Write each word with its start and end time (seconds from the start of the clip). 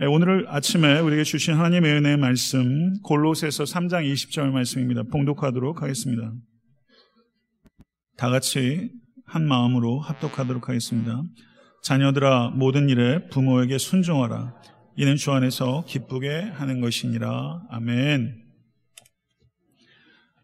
네, 0.00 0.06
오늘 0.06 0.46
아침에 0.48 0.98
우리에게 1.00 1.24
주신 1.24 1.52
하나님의 1.52 1.92
은혜의 1.92 2.16
말씀 2.16 2.98
골로새서 3.02 3.64
3장 3.64 4.10
20절 4.10 4.50
말씀입니다. 4.50 5.02
봉독하도록 5.02 5.82
하겠습니다. 5.82 6.32
다 8.16 8.30
같이 8.30 8.92
한 9.26 9.46
마음으로 9.46 10.00
합독하도록 10.00 10.70
하겠습니다. 10.70 11.22
자녀들아 11.82 12.48
모든 12.54 12.88
일에 12.88 13.26
부모에게 13.28 13.76
순종하라. 13.76 14.54
이는 14.96 15.16
주 15.16 15.32
안에서 15.32 15.84
기쁘게 15.86 16.44
하는 16.44 16.80
것이니라. 16.80 17.66
아멘. 17.68 18.42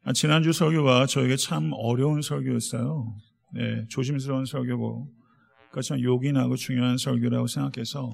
아, 0.05 0.13
지난주 0.13 0.53
설교가 0.53 1.07
저에게 1.07 1.37
참 1.37 1.71
어려운 1.73 2.21
설교였어요. 2.21 3.17
네, 3.55 3.87
조심스러운 3.89 4.45
설교고, 4.45 5.11
그러니까 5.71 5.81
참 5.81 6.03
요긴하고 6.03 6.57
중요한 6.57 6.99
설교라고 6.99 7.47
생각해서 7.47 8.13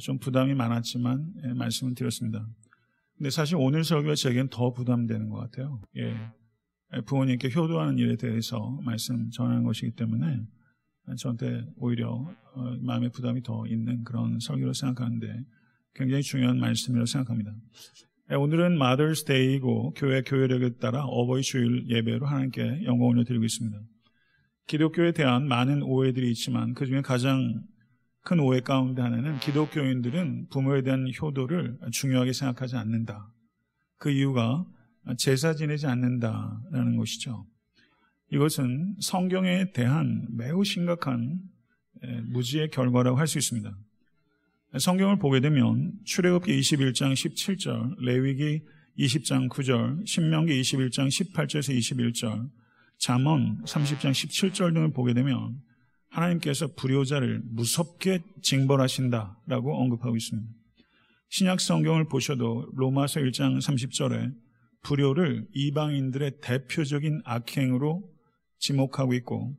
좀 0.00 0.18
부담이 0.18 0.54
많았지만 0.54 1.32
예, 1.44 1.52
말씀을 1.54 1.94
드렸습니다. 1.94 2.46
근데 3.16 3.30
사실 3.30 3.56
오늘 3.56 3.84
설교가 3.84 4.14
제게는 4.14 4.48
더 4.48 4.72
부담되는 4.72 5.28
것 5.28 5.38
같아요. 5.38 5.80
예. 5.96 6.14
부모님께 7.04 7.50
효도하는 7.54 7.98
일에 7.98 8.16
대해서 8.16 8.78
말씀 8.82 9.30
전하는 9.30 9.64
것이기 9.64 9.92
때문에 9.92 10.40
저한테 11.18 11.64
오히려 11.76 12.10
어, 12.12 12.76
마음의 12.80 13.10
부담이 13.10 13.42
더 13.42 13.66
있는 13.66 14.04
그런 14.04 14.38
설교로 14.40 14.72
생각하는데 14.72 15.44
굉장히 15.94 16.22
중요한 16.22 16.58
말씀이라고 16.58 17.06
생각합니다. 17.06 17.54
예, 18.30 18.34
오늘은 18.34 18.76
Mother's 18.76 19.26
Day이고 19.26 19.94
교회 19.94 20.22
교회력에 20.22 20.76
따라 20.76 21.04
어버이 21.04 21.42
주일 21.42 21.88
예배로 21.88 22.26
하나님께 22.26 22.84
영광을 22.84 23.24
드리고 23.24 23.44
있습니다. 23.44 23.80
기독교에 24.66 25.12
대한 25.12 25.48
많은 25.48 25.82
오해들이 25.82 26.30
있지만 26.32 26.74
그 26.74 26.86
중에 26.86 27.00
가장 27.00 27.62
큰 28.22 28.40
오해 28.40 28.60
가운데 28.60 29.00
하나는 29.02 29.38
기독교인들은 29.38 30.48
부모에 30.50 30.82
대한 30.82 31.10
효도를 31.10 31.78
중요하게 31.92 32.32
생각하지 32.32 32.76
않는다. 32.76 33.32
그 33.96 34.10
이유가 34.10 34.66
제사 35.16 35.54
지내지 35.54 35.86
않는다라는 35.86 36.96
것이죠. 36.96 37.46
이것은 38.30 38.96
성경에 39.00 39.72
대한 39.72 40.26
매우 40.30 40.64
심각한 40.64 41.40
무지의 42.26 42.70
결과라고 42.70 43.16
할 43.16 43.26
수 43.26 43.38
있습니다. 43.38 43.76
성경을 44.78 45.18
보게 45.18 45.40
되면 45.40 45.92
출애굽기 46.04 46.60
21장 46.60 47.14
17절, 47.14 48.00
레위기 48.00 48.62
20장 48.98 49.48
9절, 49.48 50.06
신명기 50.06 50.60
21장 50.60 51.08
18절에서 51.08 51.74
21절, 51.78 52.50
잠언 52.98 53.62
30장 53.64 54.10
17절 54.10 54.74
등을 54.74 54.92
보게 54.92 55.14
되면 55.14 55.58
하나님께서 56.10 56.68
불효자를 56.74 57.42
무섭게 57.44 58.20
징벌하신다라고 58.42 59.82
언급하고 59.82 60.16
있습니다. 60.16 60.48
신약 61.30 61.60
성경을 61.60 62.08
보셔도 62.08 62.66
로마서 62.74 63.20
1장 63.20 63.58
30절에 63.58 64.34
불효를 64.82 65.46
이방인들의 65.52 66.40
대표적인 66.40 67.20
악행으로 67.24 68.02
지목하고 68.58 69.14
있고 69.14 69.54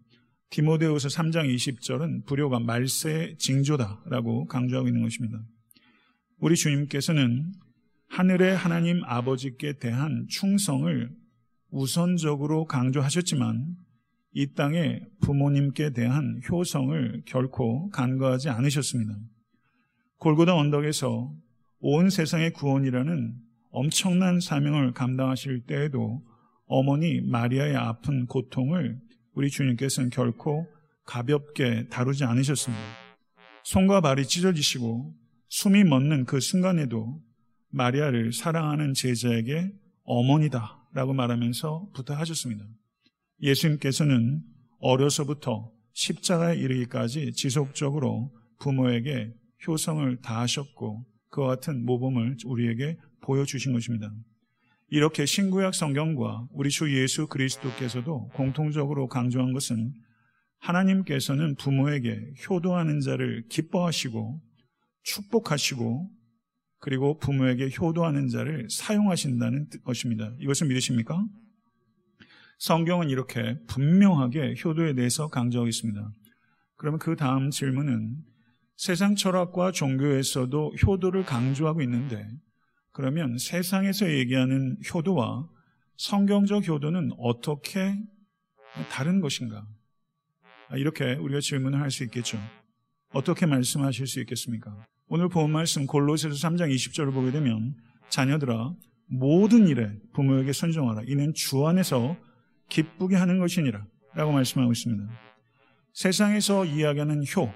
디모데후서 0.50 1.10
3장 1.10 1.54
20절은 1.54 2.26
불효가 2.26 2.60
말세의 2.60 3.38
징조다라고 3.38 4.48
강조하고 4.48 4.88
있는 4.88 5.04
것입니다. 5.04 5.40
우리 6.40 6.56
주님께서는 6.56 7.52
하늘의 8.08 8.58
하나님 8.58 9.04
아버지께 9.04 9.78
대한 9.78 10.26
충성을 10.28 11.16
우선적으로 11.70 12.66
강조하셨지만 12.66 13.76
이 14.32 14.54
땅에 14.54 15.02
부모님께 15.22 15.92
대한 15.94 16.42
효성을 16.50 17.24
결코 17.26 17.90
간과하지 17.90 18.50
않으셨습니다. 18.50 19.16
골고다 20.18 20.56
언덕에서 20.56 21.34
온 21.80 22.10
세상의 22.10 22.54
구원이라는 22.54 23.36
엄청난 23.72 24.40
사명을 24.40 24.94
감당하실 24.94 25.62
때에도 25.62 26.22
어머니 26.66 27.22
마리아의 27.22 27.76
아픈 27.76 28.26
고통을 28.26 29.00
우리 29.34 29.50
주님께서는 29.50 30.10
결코 30.10 30.68
가볍게 31.06 31.88
다루지 31.88 32.24
않으셨습니다. 32.24 32.84
손과 33.64 34.02
발이 34.02 34.26
찢어지시고 34.26 35.16
숨이 35.48 35.84
멎는 35.84 36.26
그 36.26 36.40
순간에도 36.40 37.20
마리아를 37.70 38.34
사랑하는 38.34 38.94
제자에게 38.94 39.72
어머니다 40.04 40.86
라고 40.94 41.14
말하면서 41.14 41.90
부탁하셨습니다. 41.94 42.66
예수님께서는 43.42 44.42
어려서부터 44.80 45.72
십자가에 45.94 46.58
이르기까지 46.58 47.34
지속적으로 47.34 48.32
부모에게 48.60 49.34
효성을 49.68 50.18
다하셨고 50.22 51.06
그와 51.30 51.48
같은 51.48 51.86
모범을 51.86 52.38
우리에게 52.46 52.98
보여주신 53.22 53.74
것입니다. 53.74 54.12
이렇게 54.88 55.26
신구약 55.26 55.76
성경과 55.76 56.48
우리 56.52 56.70
주 56.70 56.92
예수 56.98 57.28
그리스도께서도 57.28 58.30
공통적으로 58.30 59.08
강조한 59.08 59.54
것은 59.54 59.94
하나님께서는 60.60 61.56
부모에게 61.56 62.34
효도하는 62.50 63.00
자를 63.02 63.46
기뻐하시고 63.50 64.42
축복하시고 65.04 66.10
그리고 66.80 67.18
부모에게 67.18 67.70
효도하는 67.78 68.30
자를 68.30 68.68
사용하신다는 68.70 69.68
것입니다. 69.84 70.34
이것을 70.40 70.68
믿으십니까? 70.68 71.24
성경은 72.60 73.10
이렇게 73.10 73.58
분명하게 73.68 74.56
효도에 74.64 74.94
대해서 74.94 75.30
강조하고 75.30 75.68
있습니다. 75.68 76.12
그러면 76.76 77.00
그 77.00 77.16
다음 77.16 77.50
질문은 77.50 78.18
세상 78.76 79.16
철학과 79.16 79.72
종교에서도 79.72 80.74
효도를 80.86 81.26
강조하고 81.26 81.82
있는데 81.82 82.26
그러면 82.92 83.38
세상에서 83.38 84.12
얘기하는 84.12 84.78
효도와 84.94 85.48
성경적 85.98 86.68
효도는 86.68 87.12
어떻게 87.18 87.96
다른 88.90 89.20
것인가? 89.22 89.66
이렇게 90.76 91.14
우리가 91.16 91.40
질문을 91.40 91.80
할 91.82 91.90
수 91.92 92.04
있겠죠. 92.04 92.38
어떻게 93.12 93.46
말씀하실 93.46 94.06
수 94.06 94.20
있겠습니까? 94.22 94.86
오늘 95.08 95.28
본 95.30 95.52
말씀 95.52 95.88
골로새서 95.88 96.36
3장 96.36 96.74
20절을 96.74 97.14
보게 97.14 97.32
되면 97.32 97.76
자녀들아 98.10 98.74
모든 99.08 99.68
일에 99.68 99.92
부모에게 100.14 100.52
순종하라. 100.52 101.04
이는 101.08 101.34
주 101.34 101.66
안에서 101.66 102.16
기쁘게 102.70 103.16
하는 103.16 103.40
것이니라 103.40 103.86
라고 104.14 104.32
말씀하고 104.32 104.72
있습니다. 104.72 105.10
세상에서 105.94 106.66
이야기하는 106.66 107.24
효, 107.36 107.52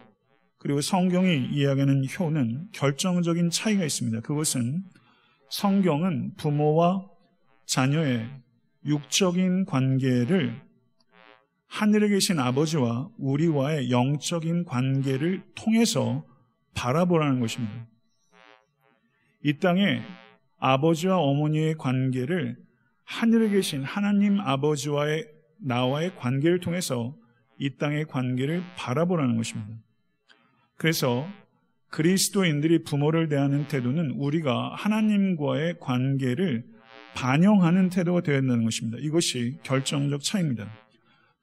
그리고 0.57 0.81
성경이 0.81 1.49
이야기하는 1.51 2.03
효는 2.07 2.69
결정적인 2.71 3.49
차이가 3.49 3.83
있습니다. 3.83 4.21
그것은 4.21 4.83
성경은 5.49 6.35
부모와 6.35 7.05
자녀의 7.65 8.29
육적인 8.85 9.65
관계를 9.65 10.61
하늘에 11.67 12.09
계신 12.09 12.39
아버지와 12.39 13.09
우리와의 13.17 13.89
영적인 13.89 14.65
관계를 14.65 15.43
통해서 15.55 16.25
바라보라는 16.75 17.39
것입니다. 17.39 17.87
이 19.43 19.57
땅에 19.59 20.01
아버지와 20.59 21.17
어머니의 21.17 21.75
관계를 21.75 22.57
하늘에 23.13 23.49
계신 23.49 23.83
하나님 23.83 24.39
아버지와의 24.39 25.27
나와의 25.61 26.15
관계를 26.15 26.59
통해서 26.59 27.15
이 27.59 27.77
땅의 27.77 28.05
관계를 28.05 28.63
바라보라는 28.75 29.37
것입니다. 29.37 29.69
그래서 30.77 31.27
그리스도인들이 31.89 32.83
부모를 32.83 33.29
대하는 33.29 33.67
태도는 33.67 34.15
우리가 34.17 34.73
하나님과의 34.75 35.75
관계를 35.79 36.65
반영하는 37.15 37.89
태도가 37.89 38.21
되어야 38.21 38.39
한다는 38.39 38.63
것입니다. 38.63 38.97
이것이 38.99 39.59
결정적 39.61 40.23
차이입니다. 40.23 40.67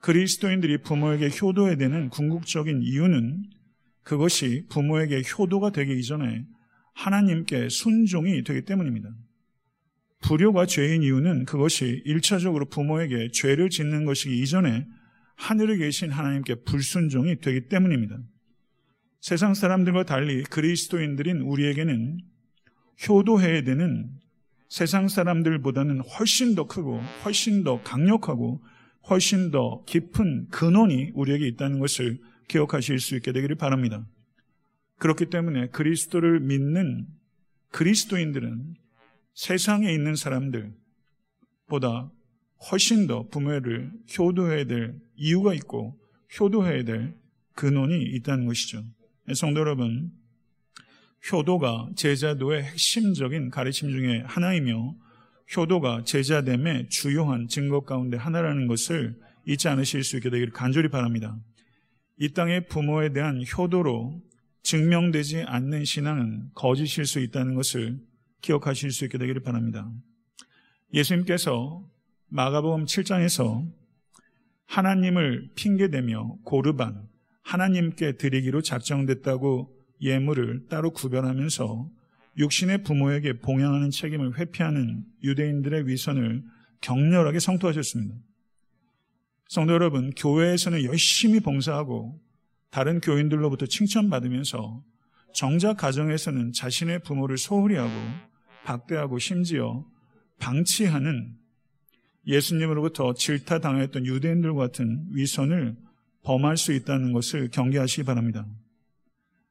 그리스도인들이 0.01 0.79
부모에게 0.79 1.29
효도해야 1.29 1.77
되는 1.77 2.09
궁극적인 2.09 2.83
이유는 2.83 3.45
그것이 4.03 4.67
부모에게 4.71 5.23
효도가 5.23 5.71
되기 5.71 5.97
이전에 6.01 6.45
하나님께 6.95 7.69
순종이 7.69 8.43
되기 8.43 8.65
때문입니다. 8.65 9.11
불효가 10.21 10.67
죄인 10.67 11.03
이유는 11.03 11.45
그것이 11.45 12.03
일차적으로 12.05 12.67
부모에게 12.67 13.31
죄를 13.33 13.71
짓는 13.71 14.05
것이기 14.05 14.41
이전에 14.43 14.87
하늘에 15.35 15.79
계신 15.79 16.11
하나님께 16.11 16.57
불순종이 16.67 17.41
되기 17.41 17.69
때문입니다. 17.69 18.19
세상 19.21 19.55
사람들과 19.55 20.05
달리 20.05 20.43
그리스도인들인 20.45 21.41
우리에게는 21.41 22.19
효도해야 23.09 23.63
되는 23.63 24.11
세상 24.69 25.09
사람들보다는 25.09 26.01
훨씬 26.01 26.55
더 26.55 26.67
크고 26.67 27.01
훨씬 27.25 27.65
더 27.65 27.83
강력하고 27.83 28.63
훨씬 29.09 29.51
더 29.51 29.83
깊은 29.87 30.49
근원이 30.51 31.13
우리에게 31.15 31.47
있다는 31.49 31.81
것을 31.81 32.19
기억하실 32.49 33.01
수 33.01 33.17
있게 33.17 33.33
되기를 33.33 33.57
바랍니다. 33.57 34.07
그렇기 34.99 35.27
때문에 35.27 35.69
그리스도를 35.69 36.41
믿는 36.41 37.07
그리스도인들은 37.73 38.75
세상에 39.35 39.93
있는 39.93 40.17
사람들보다 40.17 42.11
훨씬 42.71 43.07
더 43.07 43.27
부모를 43.29 43.91
효도해야 44.19 44.65
될 44.65 45.01
이유가 45.17 45.55
있고 45.55 45.99
효도해야 46.39 46.85
될 46.85 47.15
근원이 47.55 48.03
있다는 48.03 48.47
것이죠. 48.47 48.85
성도 49.35 49.61
여러분, 49.61 50.13
효도가 51.31 51.91
제자도의 51.97 52.65
핵심적인 52.65 53.51
가르침 53.51 53.91
중에 53.91 54.23
하나이며 54.27 54.95
효도가 55.57 56.05
제자됨의 56.05 56.89
주요한 56.89 57.49
증거 57.49 57.81
가운데 57.81 58.17
하나라는 58.17 58.67
것을 58.67 59.19
잊지 59.47 59.69
않으실 59.69 60.05
수 60.05 60.17
있게 60.17 60.31
되기를 60.31 60.53
간절히 60.53 60.89
바랍니다. 60.89 61.37
이 62.19 62.33
땅의 62.33 62.67
부모에 62.67 63.13
대한 63.13 63.43
효도로 63.43 64.23
증명되지 64.63 65.43
않는 65.47 65.85
신앙은 65.85 66.51
거짓일 66.55 67.07
수 67.07 67.19
있다는 67.21 67.55
것을 67.55 67.99
기억하실 68.41 68.93
수 68.93 69.05
있게 69.05 69.19
되기를 69.19 69.43
바랍니다. 69.43 69.91
예수님께서 70.93 71.85
마가복음 72.29 72.85
7장에서 72.85 73.69
하나님을 74.67 75.51
핑계대며 75.55 76.39
고르반 76.45 77.09
하나님께 77.43 78.17
드리기로 78.17 78.63
작정됐다고 78.63 79.77
예물을 80.01 80.69
따로 80.69 80.91
구별하면서 80.91 81.91
육신의 82.39 82.85
부모에게 82.85 83.41
봉양하는 83.41 83.91
책임을 83.91 84.39
회피하는 84.39 85.05
유대인들의 85.25 85.89
위선을 85.89 86.45
격렬하게 86.81 87.41
성토하셨습니다. 87.41 88.15
성도 89.49 89.73
여러분, 89.73 90.11
교회에서는 90.11 90.85
열심히 90.85 91.41
봉사하고 91.41 92.21
다른 92.71 93.01
교인들로부터 93.01 93.67
칭찬받으면서 93.67 94.83
정작 95.35 95.77
가정에서는 95.77 96.53
자신의 96.53 97.01
부모를 97.01 97.37
소홀히 97.37 97.75
하고 97.75 97.91
박대하고 98.65 99.19
심지어 99.19 99.85
방치하는 100.39 101.37
예수님으로부터 102.27 103.15
질타당했던 103.15 104.07
유대인들 104.07 104.55
같은 104.55 105.07
위선을 105.13 105.77
범할 106.23 106.57
수 106.57 106.73
있다는 106.73 107.13
것을 107.13 107.49
경계하시기 107.51 108.05
바랍니다. 108.05 108.47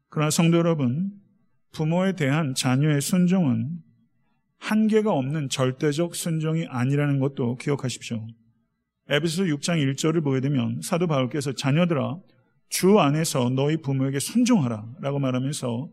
그러나 0.10 0.30
성도 0.30 0.58
여러분, 0.58 1.12
부모에 1.72 2.14
대한 2.14 2.56
자녀의 2.56 3.02
순종은 3.02 3.82
한계가 4.58 5.12
없는 5.12 5.50
절대적 5.50 6.16
순종이 6.16 6.66
아니라는 6.68 7.20
것도 7.20 7.56
기억하십시오. 7.56 8.26
에베소 9.10 9.46
6장 9.46 9.96
1절을 9.96 10.24
보게 10.24 10.42
되면 10.42 10.82
사도 10.82 11.08
바울께서 11.08 11.54
자녀들아 11.54 12.18
주 12.70 13.00
안에서 13.00 13.50
너희 13.50 13.78
부모에게 13.78 14.20
순종하라 14.20 14.96
라고 15.00 15.18
말하면서 15.18 15.90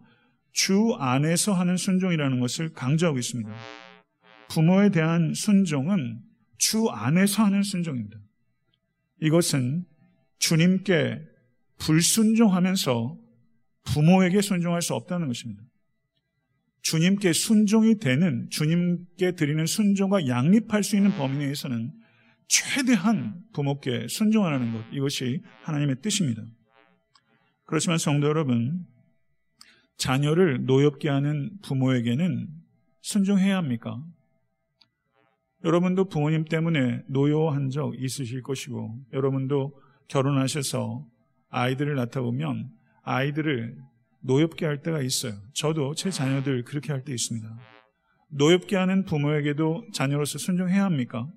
주 0.57 0.97
안에서 0.99 1.53
하는 1.53 1.77
순종이라는 1.77 2.41
것을 2.41 2.73
강조하고 2.73 3.19
있습니다. 3.19 3.55
부모에 4.49 4.89
대한 4.89 5.35
순종은 5.35 6.23
주 6.57 6.89
안에서 6.89 7.45
하는 7.45 7.63
순종입니다. 7.63 8.19
이것은 9.21 9.85
주님께 10.39 11.21
불순종하면서 11.77 13.19
부모에게 13.85 14.41
순종할 14.41 14.81
수 14.81 14.95
없다는 14.95 15.27
것입니다. 15.29 15.63
주님께 16.81 17.35
순종이 17.35 17.99
되는 17.99 18.49
주님께 18.49 19.33
드리는 19.33 19.67
순종과 19.67 20.27
양립할 20.27 20.83
수 20.83 20.97
있는 20.97 21.11
범위 21.13 21.37
내에서는 21.37 21.93
최대한 22.49 23.43
부모께 23.53 24.07
순종하라는 24.09 24.73
것 24.73 24.85
이것이 24.91 25.43
하나님의 25.65 25.97
뜻입니다. 26.01 26.43
그렇지만 27.67 27.99
성도 27.99 28.27
여러분 28.27 28.87
자녀를 29.97 30.65
노엽게 30.67 31.09
하는 31.09 31.51
부모에게는 31.63 32.49
순종해야 33.03 33.57
합니까? 33.57 34.03
여러분도 35.65 36.09
부모님 36.09 36.45
때문에 36.45 37.03
노여한 37.09 37.71
적 37.71 37.95
있으실 38.01 38.43
것이고 38.43 39.05
여러분도 39.13 39.81
결혼하셔서 40.09 41.07
아이들을 41.49 41.95
낳다 41.97 42.21
보면 42.21 42.71
아이들을 43.03 43.77
노엽게 44.21 44.67
할 44.67 44.83
때가 44.83 45.01
있어요. 45.03 45.35
저도 45.55 45.95
제 45.95 46.11
자녀들 46.11 46.65
그렇게 46.65 46.93
할 46.93 47.05
때 47.05 47.13
있습니다. 47.13 47.59
노엽게 48.29 48.77
하는 48.77 49.05
부모에게도 49.05 49.87
자녀로서 49.93 50.39
순종해야 50.39 50.85
합니까? 50.85 51.31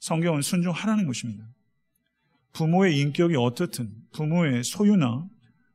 성경은 0.00 0.42
순종하라는 0.42 1.06
것입니다. 1.06 1.48
부모의 2.52 2.98
인격이 3.00 3.34
어떻든 3.36 3.92
부모의 4.12 4.62
소유나 4.62 5.26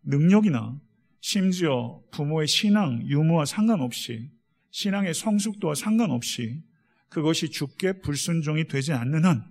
능력이나 0.03 0.79
심지어 1.21 2.01
부모의 2.11 2.47
신앙, 2.47 3.01
유무와 3.07 3.45
상관없이 3.45 4.29
신앙의 4.71 5.13
성숙도와 5.13 5.75
상관없이 5.75 6.63
그것이 7.09 7.49
죽게 7.49 8.01
불순종이 8.01 8.65
되지 8.67 8.93
않는 8.93 9.25
한 9.25 9.45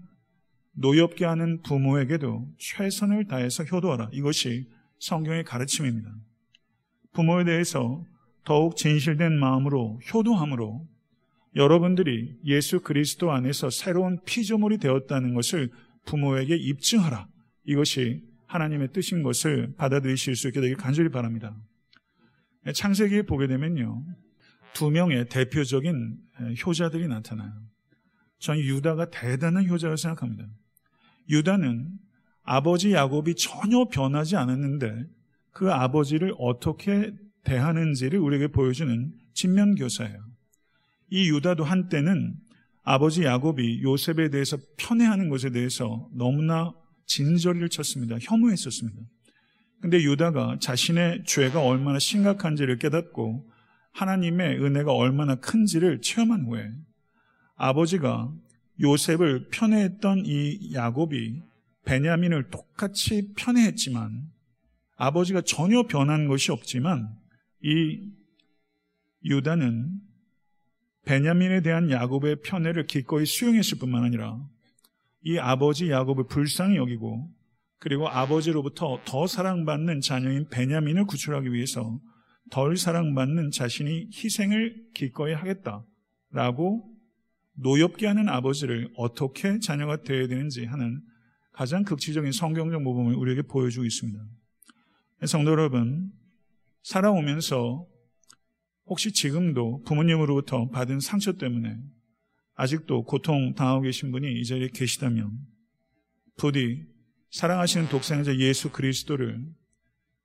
노엽게 0.73 1.25
하는 1.25 1.63
부모에게도 1.63 2.49
최선을 2.59 3.27
다해서 3.27 3.65
효도하라. 3.65 4.11
이것이 4.13 4.69
성경의 4.99 5.45
가르침입니다. 5.45 6.11
부모에 7.13 7.45
대해서 7.45 8.05
더욱 8.45 8.77
진실된 8.77 9.39
마음으로 9.39 10.01
효도함으로 10.13 10.89
여러분들이 11.57 12.39
예수 12.47 12.81
그리스도 12.81 13.33
안에서 13.33 13.71
새로운 13.71 14.19
피조물이 14.25 14.79
되었다는 14.79 15.35
것을 15.35 15.71
부모에게 16.07 16.57
입증하라. 16.57 17.29
이것이 17.65 18.23
하나님의 18.50 18.93
뜻인 18.93 19.23
것을 19.23 19.75
받아들이실 19.76 20.35
수 20.35 20.49
있게 20.49 20.61
되길 20.61 20.76
간절히 20.76 21.08
바랍니다. 21.08 21.56
창세기에 22.75 23.23
보게 23.23 23.47
되면요. 23.47 24.05
두 24.75 24.91
명의 24.91 25.29
대표적인 25.29 26.19
효자들이 26.67 27.06
나타나요. 27.06 27.52
저는 28.41 28.61
유다가 28.61 29.08
대단한 29.11 29.69
효자라고 29.69 29.97
생각합니다. 29.97 30.49
유다는 31.29 31.91
아버지 32.43 32.93
야곱이 32.93 33.37
전혀 33.37 33.85
변하지 33.85 34.35
않았는데 34.37 35.05
그 35.52 35.70
아버지를 35.73 36.35
어떻게 36.38 37.12
대하는지를 37.44 38.19
우리에게 38.19 38.49
보여주는 38.49 39.12
진면교사예요. 39.32 40.19
이 41.11 41.31
유다도 41.31 41.62
한때는 41.62 42.35
아버지 42.82 43.23
야곱이 43.23 43.82
요셉에 43.82 44.31
대해서 44.31 44.58
편애하는 44.76 45.29
것에 45.29 45.50
대해서 45.50 46.08
너무나 46.12 46.73
진저리를 47.06 47.69
쳤습니다. 47.69 48.17
혐오했었습니다. 48.20 49.00
근데 49.81 50.02
유다가 50.02 50.58
자신의 50.61 51.25
죄가 51.25 51.62
얼마나 51.62 51.99
심각한지를 51.99 52.79
깨닫고 52.79 53.50
하나님의 53.93 54.62
은혜가 54.62 54.93
얼마나 54.93 55.37
큰지를 55.37 56.00
체험한 56.00 56.44
후에 56.47 56.70
아버지가 57.56 58.32
요셉을 58.81 59.49
편애했던 59.49 60.25
이 60.26 60.73
야곱이 60.75 61.43
베냐민을 61.85 62.50
똑같이 62.50 63.32
편애했지만 63.37 64.31
아버지가 64.97 65.43
전혀 65.43 65.82
변한 65.85 66.29
것이 66.29 66.52
없지만 66.52 67.08
이 67.62 68.00
유다는 69.25 70.00
베냐민에 71.04 71.62
대한 71.62 71.90
야곱의 71.90 72.42
편애를 72.42 72.87
기꺼이 72.87 73.25
수용했을 73.25 73.78
뿐만 73.78 74.04
아니라 74.04 74.38
이 75.23 75.39
아버지 75.39 75.91
야곱을 75.91 76.27
불쌍히 76.27 76.77
여기고 76.77 77.31
그리고 77.79 78.09
아버지로부터 78.09 79.00
더 79.05 79.27
사랑받는 79.27 80.00
자녀인 80.00 80.49
베냐민을 80.49 81.07
구출하기 81.07 81.53
위해서 81.53 82.00
덜 82.50 82.77
사랑받는 82.77 83.50
자신이 83.53 84.11
희생을 84.12 84.91
기꺼이 84.95 85.33
하겠다라고 85.33 86.91
노엽게 87.55 88.07
하는 88.07 88.29
아버지를 88.29 88.91
어떻게 88.97 89.59
자녀가 89.59 90.03
되어야 90.03 90.27
되는지 90.27 90.65
하는 90.65 91.03
가장 91.53 91.85
극치적인 91.85 92.33
성경적 92.33 92.83
모범을 92.83 93.15
우리에게 93.15 93.43
보여주고 93.43 93.85
있습니다. 93.85 94.19
성도 95.27 95.50
여러분, 95.50 96.11
살아오면서 96.83 97.87
혹시 98.87 99.12
지금도 99.12 99.83
부모님으로부터 99.85 100.69
받은 100.71 101.00
상처 101.00 101.33
때문에 101.33 101.79
아직도 102.61 103.05
고통 103.05 103.55
당하고 103.55 103.81
계신 103.81 104.12
분이 104.12 104.38
이 104.38 104.45
자리에 104.45 104.69
계시다면 104.69 105.33
부디 106.37 106.85
사랑하시는 107.31 107.88
독생자 107.88 108.37
예수 108.37 108.71
그리스도를 108.71 109.43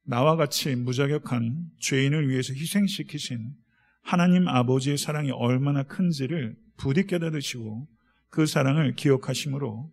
나와 0.04 0.36
같이 0.36 0.76
무자격한 0.76 1.70
죄인을 1.80 2.28
위해서 2.28 2.54
희생시키신 2.54 3.54
하나님 4.02 4.50
아버지의 4.50 4.98
사랑이 4.98 5.32
얼마나 5.32 5.84
큰지를 5.84 6.58
부디 6.76 7.08
깨달으시고 7.08 7.88
그 8.28 8.46
사랑을 8.46 8.96
기억하심으로 8.96 9.90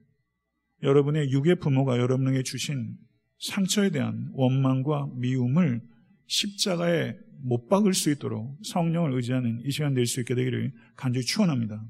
여러분의 0.83 1.31
육의 1.31 1.61
부모가 1.61 1.99
여러분에게 1.99 2.43
주신 2.43 2.97
상처에 3.39 3.91
대한 3.91 4.31
원망과 4.33 5.11
미움을 5.15 5.81
십자가에 6.27 7.15
못 7.45 7.69
박을 7.69 7.95
수 7.95 8.11
있도록 8.11 8.59
성령을 8.65 9.13
의지하는 9.13 9.61
이 9.65 9.71
시간 9.71 9.95
될 9.95 10.07
수 10.07 10.19
있게 10.19 10.35
되기를 10.35 10.73
간절히 10.97 11.25
축원합니다. 11.25 11.87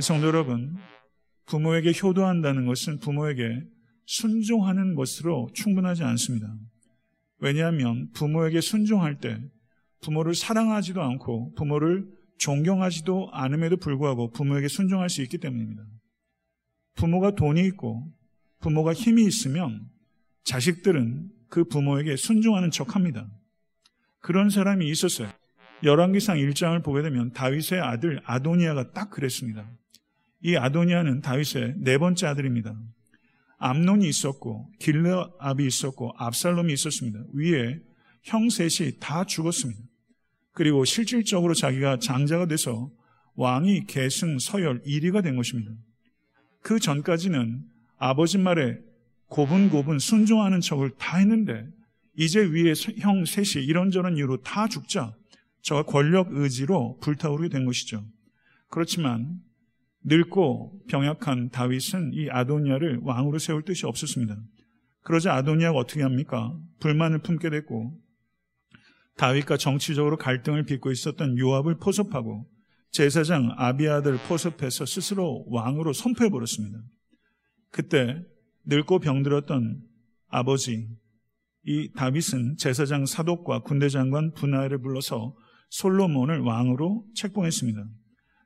성도 0.00 0.26
여러분, 0.26 0.76
부모에게 1.46 1.92
효도한다는 1.92 2.66
것은 2.66 2.98
부모에게 2.98 3.62
순종하는 4.06 4.96
것으로 4.96 5.48
충분하지 5.54 6.02
않습니다. 6.02 6.52
왜냐하면 7.38 8.10
부모에게 8.12 8.60
순종할 8.60 9.20
때 9.20 9.38
부모를 10.00 10.34
사랑하지도 10.34 11.00
않고 11.00 11.54
부모를 11.54 12.06
존경하지도 12.38 13.30
않음에도 13.32 13.76
불구하고 13.76 14.30
부모에게 14.30 14.68
순종할 14.68 15.08
수 15.08 15.22
있기 15.22 15.38
때문입니다. 15.38 15.84
부모가 16.96 17.34
돈이 17.36 17.64
있고 17.68 18.12
부모가 18.60 18.92
힘이 18.94 19.24
있으면 19.26 19.88
자식들은 20.44 21.30
그 21.48 21.64
부모에게 21.64 22.16
순종하는 22.16 22.70
척 22.70 22.96
합니다. 22.96 23.30
그런 24.18 24.50
사람이 24.50 24.88
있었어요. 24.88 25.30
열왕기상 25.82 26.38
1장을 26.38 26.82
보게 26.82 27.02
되면 27.02 27.32
다윗의 27.32 27.80
아들 27.80 28.20
아도니아가 28.24 28.92
딱 28.92 29.10
그랬습니다. 29.10 29.70
이 30.44 30.56
아도니아는 30.56 31.22
다윗의 31.22 31.76
네 31.78 31.96
번째 31.96 32.26
아들입니다. 32.26 32.78
암논이 33.56 34.06
있었고 34.06 34.70
길르압이 34.78 35.66
있었고 35.66 36.12
압살롬이 36.18 36.70
있었습니다. 36.74 37.20
위에 37.32 37.80
형 38.22 38.50
셋이 38.50 38.98
다 39.00 39.24
죽었습니다. 39.24 39.80
그리고 40.52 40.84
실질적으로 40.84 41.54
자기가 41.54 41.98
장자가 41.98 42.46
돼서 42.46 42.90
왕이 43.36 43.86
계승 43.86 44.38
서열 44.38 44.82
1위가 44.82 45.22
된 45.22 45.36
것입니다. 45.36 45.72
그 46.60 46.78
전까지는 46.78 47.62
아버지 47.96 48.36
말에 48.36 48.78
고분고분 49.28 49.98
순종하는 49.98 50.60
척을 50.60 50.90
다 50.98 51.16
했는데 51.16 51.66
이제 52.18 52.40
위에 52.40 52.74
형 52.98 53.24
셋이 53.24 53.64
이런저런 53.64 54.18
이유로 54.18 54.42
다 54.42 54.68
죽자 54.68 55.14
저가 55.62 55.84
권력 55.84 56.28
의지로 56.32 56.98
불타오르게 57.00 57.48
된 57.48 57.64
것이죠. 57.64 58.04
그렇지만 58.68 59.40
늙고 60.04 60.84
병약한 60.88 61.50
다윗은 61.50 62.12
이 62.12 62.28
아도니아를 62.30 63.00
왕으로 63.02 63.38
세울 63.38 63.62
뜻이 63.64 63.86
없었습니다. 63.86 64.36
그러자 65.02 65.34
아도니아가 65.34 65.78
어떻게 65.78 66.02
합니까? 66.02 66.56
불만을 66.80 67.18
품게 67.18 67.50
됐고 67.50 67.98
다윗과 69.16 69.56
정치적으로 69.56 70.16
갈등을 70.16 70.64
빚고 70.64 70.90
있었던 70.90 71.38
요압을 71.38 71.78
포섭하고 71.78 72.46
제사장 72.90 73.52
아비아들 73.56 74.18
포섭해서 74.28 74.86
스스로 74.86 75.44
왕으로 75.48 75.92
선포해 75.92 76.30
버렸습니다. 76.30 76.78
그때 77.70 78.22
늙고 78.66 79.00
병들었던 79.00 79.82
아버지 80.28 80.88
이 81.64 81.92
다윗은 81.92 82.56
제사장 82.58 83.06
사독과 83.06 83.60
군대 83.60 83.88
장관 83.88 84.32
분하를 84.32 84.78
불러서 84.78 85.34
솔로몬을 85.70 86.40
왕으로 86.40 87.06
책봉했습니다. 87.14 87.84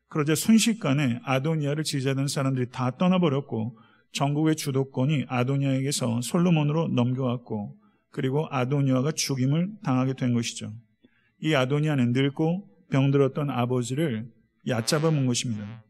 그러자 0.08 0.34
순식간에 0.34 1.20
아도니아를 1.22 1.84
지지하던 1.84 2.28
사람들이 2.28 2.70
다 2.70 2.90
떠나버렸고 2.96 3.78
전국의 4.12 4.56
주도권이 4.56 5.26
아도니아에게서 5.28 6.22
솔로몬으로 6.22 6.88
넘겨왔고 6.88 7.76
그리고 8.10 8.46
아도니아가 8.50 9.12
죽임을 9.12 9.70
당하게 9.82 10.14
된 10.14 10.32
것이죠. 10.32 10.72
이 11.40 11.54
아도니아는 11.54 12.12
늙고 12.12 12.66
병들었던 12.90 13.50
아버지를 13.50 14.30
얕잡아 14.66 15.10
본 15.10 15.26
것입니다. 15.26 15.84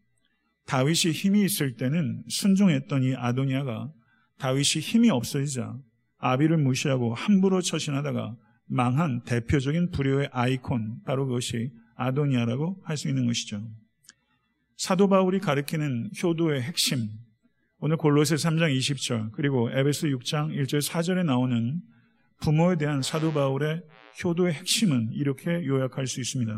다윗이 0.67 1.13
힘이 1.13 1.45
있을 1.45 1.77
때는 1.77 2.25
순종했던 2.29 3.05
이 3.05 3.15
아도니아가 3.15 3.91
다윗이 4.39 4.83
힘이 4.83 5.11
없어지자 5.11 5.79
아비를 6.19 6.59
무시하고 6.59 7.15
함부로 7.15 7.61
처신하다가 7.61 8.37
망한 8.67 9.23
대표적인 9.23 9.93
불효의 9.93 10.29
아이콘 10.33 11.01
바로 11.05 11.27
그것이 11.27 11.71
아도니아라고 11.97 12.83
할 12.85 12.97
수 12.97 13.09
있는 13.09 13.27
것이죠. 13.27 13.63
사도 14.79 15.09
바울이 15.09 15.41
가리키는 15.41 16.13
효도의 16.23 16.63
핵심 16.63 17.09
오늘 17.81 17.97
골로새 17.97 18.37
3장 18.37 18.73
20절 18.79 19.33
그리고 19.33 19.69
에베소 19.73 20.07
6장 20.07 20.55
1절 20.55 20.89
4절에 20.89 21.25
나오는 21.25 21.83
부모에 22.41 22.77
대한 22.77 23.03
사도 23.03 23.33
바울의 23.33 23.83
효도의 24.23 24.55
핵심은 24.55 25.11
이렇게 25.15 25.67
요약할 25.67 26.07
수 26.07 26.21
있습니다. 26.21 26.53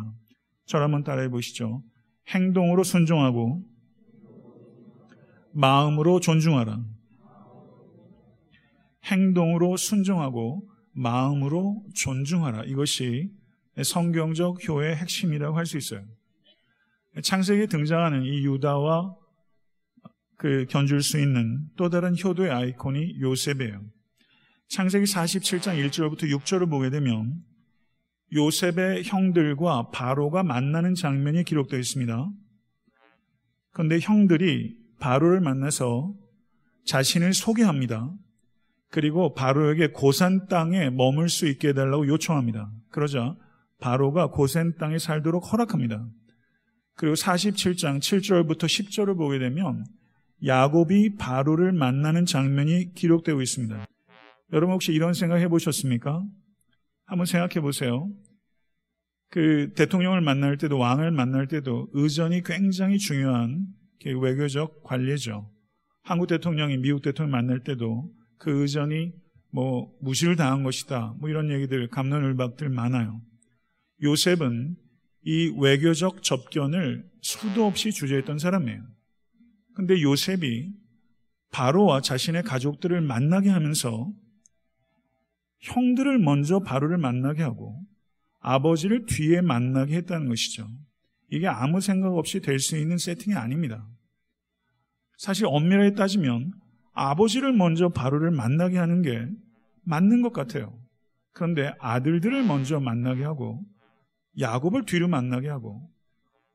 저를 0.66 0.84
한번 0.84 1.02
따라해 1.02 1.30
보시죠. 1.30 1.82
행동으로 2.28 2.84
순종하고 2.84 3.64
마음으로 5.52 6.20
존중하라. 6.20 6.78
행동으로 9.04 9.78
순종하고 9.78 10.68
마음으로 10.92 11.86
존중하라. 11.94 12.64
이것이 12.64 13.30
성경적 13.82 14.68
효의 14.68 14.94
핵심이라고 14.96 15.56
할 15.56 15.64
수 15.64 15.78
있어요. 15.78 16.04
창세기에 17.22 17.66
등장하는 17.66 18.22
이 18.24 18.44
유다와 18.44 19.16
그 20.36 20.66
견줄 20.70 21.02
수 21.02 21.20
있는 21.20 21.66
또 21.76 21.90
다른 21.90 22.14
효도의 22.16 22.50
아이콘이 22.50 23.20
요셉이에요. 23.20 23.82
창세기 24.68 25.04
47장 25.04 25.90
1절부터 25.90 26.22
6절을 26.22 26.70
보게 26.70 26.90
되면 26.90 27.42
요셉의 28.32 29.04
형들과 29.04 29.90
바로가 29.90 30.44
만나는 30.44 30.94
장면이 30.94 31.44
기록되어 31.44 31.78
있습니다. 31.78 32.30
그런데 33.72 33.98
형들이 33.98 34.76
바로를 35.00 35.40
만나서 35.40 36.14
자신을 36.86 37.34
소개합니다. 37.34 38.12
그리고 38.90 39.34
바로에게 39.34 39.88
고산 39.88 40.46
땅에 40.46 40.90
머물 40.90 41.28
수 41.28 41.46
있게 41.48 41.68
해달라고 41.68 42.06
요청합니다. 42.06 42.70
그러자 42.90 43.36
바로가 43.80 44.28
고산 44.28 44.76
땅에 44.76 44.98
살도록 44.98 45.52
허락합니다. 45.52 46.06
그리고 47.00 47.14
47장 47.14 47.98
7절부터 47.98 48.64
10절을 48.64 49.16
보게 49.16 49.38
되면 49.38 49.86
야곱이 50.44 51.16
바로를 51.16 51.72
만나는 51.72 52.26
장면이 52.26 52.92
기록되고 52.92 53.40
있습니다. 53.40 53.86
여러분 54.52 54.74
혹시 54.74 54.92
이런 54.92 55.14
생각 55.14 55.38
해보셨습니까? 55.38 56.22
한번 57.06 57.24
생각해 57.24 57.62
보세요. 57.62 58.06
그 59.30 59.72
대통령을 59.76 60.20
만날 60.20 60.58
때도 60.58 60.76
왕을 60.76 61.10
만날 61.10 61.46
때도 61.46 61.88
의전이 61.94 62.42
굉장히 62.42 62.98
중요한 62.98 63.64
외교적 64.04 64.82
관례죠. 64.82 65.50
한국 66.02 66.26
대통령이 66.26 66.76
미국 66.76 67.00
대통령 67.00 67.30
만날 67.30 67.64
때도 67.64 68.12
그 68.36 68.60
의전이 68.60 69.12
뭐 69.52 69.90
무시를 70.02 70.36
당한 70.36 70.64
것이다. 70.64 71.14
뭐 71.18 71.30
이런 71.30 71.50
얘기들 71.50 71.88
감론을박들 71.88 72.68
많아요. 72.68 73.22
요셉은 74.02 74.76
이 75.22 75.52
외교적 75.58 76.22
접견을 76.22 77.08
수도 77.20 77.66
없이 77.66 77.90
주저했던 77.92 78.38
사람이에요. 78.38 78.82
근데 79.74 80.00
요셉이 80.00 80.72
바로와 81.50 82.00
자신의 82.00 82.42
가족들을 82.44 83.00
만나게 83.00 83.50
하면서 83.50 84.12
형들을 85.60 86.18
먼저 86.18 86.60
바로를 86.60 86.96
만나게 86.96 87.42
하고 87.42 87.80
아버지를 88.38 89.04
뒤에 89.06 89.42
만나게 89.42 89.96
했다는 89.96 90.28
것이죠. 90.28 90.66
이게 91.30 91.46
아무 91.46 91.80
생각 91.80 92.16
없이 92.16 92.40
될 92.40 92.58
수 92.58 92.76
있는 92.78 92.96
세팅이 92.98 93.34
아닙니다. 93.36 93.86
사실 95.18 95.44
엄밀하게 95.46 95.94
따지면 95.94 96.52
아버지를 96.92 97.52
먼저 97.52 97.90
바로를 97.90 98.30
만나게 98.30 98.78
하는 98.78 99.02
게 99.02 99.26
맞는 99.82 100.22
것 100.22 100.32
같아요. 100.32 100.78
그런데 101.32 101.72
아들들을 101.78 102.42
먼저 102.44 102.80
만나게 102.80 103.22
하고 103.24 103.62
야곱을 104.38 104.84
뒤로 104.86 105.08
만나게 105.08 105.48
하고 105.48 105.90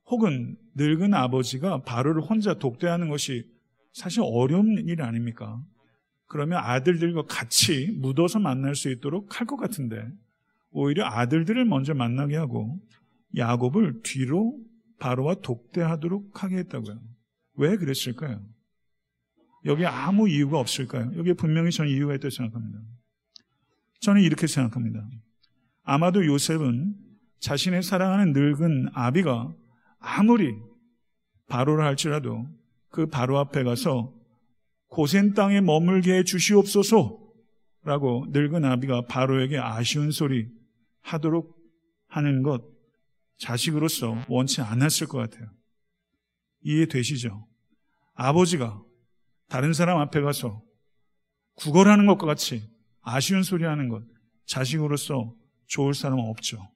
혹은 0.08 0.56
늙은 0.76 1.14
아버지가 1.14 1.84
바로를 1.84 2.22
혼자 2.22 2.54
독대하는 2.56 3.10
것이 3.10 3.50
사실 3.94 4.22
어려운 4.24 4.78
일 4.88 5.02
아닙니까? 5.02 5.64
그러면 6.28 6.60
아들들과 6.64 7.24
같이 7.24 7.92
묻어서 7.98 8.40
만날 8.40 8.76
수 8.76 8.90
있도록 8.92 9.40
할 9.40 9.48
것 9.48 9.58
같은데 9.58 10.08
오히려 10.72 11.06
아들들을 11.06 11.64
먼저 11.66 11.94
만나게 11.94 12.36
하고 12.36 12.80
야곱을 13.38 14.02
뒤로 14.04 14.58
바로와 15.00 15.36
독대하도록 15.36 16.44
하게 16.44 16.58
했다고요. 16.58 17.00
왜 17.56 17.78
그랬을까요? 17.78 18.42
여기에 19.66 19.86
아무 19.86 20.30
이유가 20.30 20.60
없을까요? 20.60 21.12
여기에 21.18 21.34
분명히 21.34 21.72
저는 21.72 21.90
이유가 21.92 22.14
있다고 22.16 22.30
생각합니다. 22.30 22.80
저는 24.02 24.22
이렇게 24.22 24.48
생각합니다. 24.48 25.08
아마도 25.84 26.26
요셉은 26.26 26.96
자신의 27.46 27.84
사랑하는 27.84 28.34
늙은 28.34 28.90
아비가 28.96 29.54
아무리 30.00 30.56
바로를 31.48 31.86
할지라도 31.86 32.48
그 32.90 33.06
바로 33.06 33.38
앞에 33.38 33.64
가서 33.64 34.12
고센 34.88 35.36
땅에 35.36 35.62
머물게 35.62 36.12
해 36.12 36.24
주시옵소서 36.24 37.20
라고 37.84 38.26
늙은 38.30 38.66
아비가 38.66 39.04
바로에게 39.06 39.60
아쉬운 39.60 40.10
소리 40.10 40.48
하도록 41.02 41.56
하는 42.08 42.42
것 42.42 42.64
자식으로서 43.38 44.26
원치 44.28 44.62
않았을 44.62 45.06
것 45.06 45.20
같아요. 45.20 45.48
이해되시죠? 46.62 47.48
아버지가 48.16 48.82
다른 49.50 49.72
사람 49.74 50.00
앞에 50.00 50.22
가서 50.22 50.64
구걸하는 51.58 52.08
것과 52.08 52.26
같이 52.26 52.68
아쉬운 53.02 53.44
소리 53.44 53.66
하는 53.66 53.88
것 53.88 54.02
자식으로서 54.48 55.36
좋을 55.68 55.94
사람은 55.94 56.28
없죠. 56.28 56.75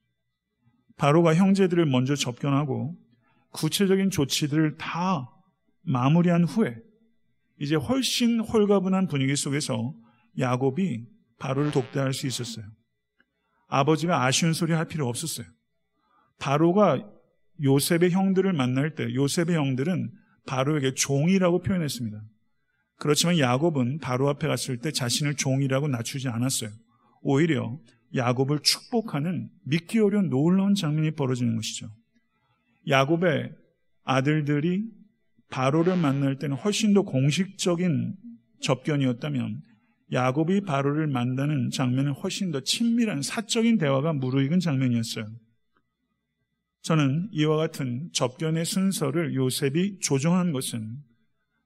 바로가 0.99 1.33
형제들을 1.33 1.85
먼저 1.85 2.13
접견하고 2.13 2.95
구체적인 3.51 4.11
조치들을 4.11 4.77
다 4.77 5.31
마무리한 5.81 6.43
후에 6.43 6.75
이제 7.57 7.75
훨씬 7.75 8.41
홀가분한 8.41 9.07
분위기 9.07 9.35
속에서 9.35 9.95
야곱이 10.37 11.05
바로를 11.39 11.71
독대할 11.71 12.13
수 12.13 12.27
있었어요. 12.27 12.65
아버지가 13.67 14.25
아쉬운 14.25 14.53
소리 14.53 14.73
할 14.73 14.85
필요 14.85 15.07
없었어요. 15.07 15.47
바로가 16.37 17.09
요셉의 17.63 18.11
형들을 18.11 18.51
만날 18.51 18.93
때 18.93 19.13
요셉의 19.13 19.55
형들은 19.55 20.11
바로에게 20.47 20.95
종이라고 20.95 21.61
표현했습니다. 21.61 22.21
그렇지만 22.97 23.39
야곱은 23.39 23.99
바로 23.99 24.27
앞에 24.29 24.47
갔을 24.47 24.77
때 24.79 24.91
자신을 24.91 25.35
종이라고 25.35 25.87
낮추지 25.87 26.27
않았어요. 26.27 26.71
오히려 27.21 27.79
야곱을 28.15 28.59
축복하는 28.63 29.49
믿기 29.63 29.99
어려운 29.99 30.29
놀라운 30.29 30.75
장면이 30.75 31.11
벌어지는 31.11 31.55
것이죠. 31.55 31.89
야곱의 32.87 33.53
아들들이 34.03 34.85
바로를 35.49 35.97
만날 35.97 36.37
때는 36.37 36.55
훨씬 36.57 36.93
더 36.93 37.03
공식적인 37.03 38.15
접견이었다면 38.61 39.61
야곱이 40.11 40.61
바로를 40.61 41.07
만나는 41.07 41.69
장면은 41.69 42.13
훨씬 42.13 42.51
더 42.51 42.61
친밀한 42.61 43.21
사적인 43.21 43.77
대화가 43.77 44.13
무르익은 44.13 44.59
장면이었어요. 44.59 45.25
저는 46.81 47.29
이와 47.31 47.57
같은 47.57 48.09
접견의 48.13 48.65
순서를 48.65 49.35
요셉이 49.35 49.99
조정한 49.99 50.51
것은 50.51 50.97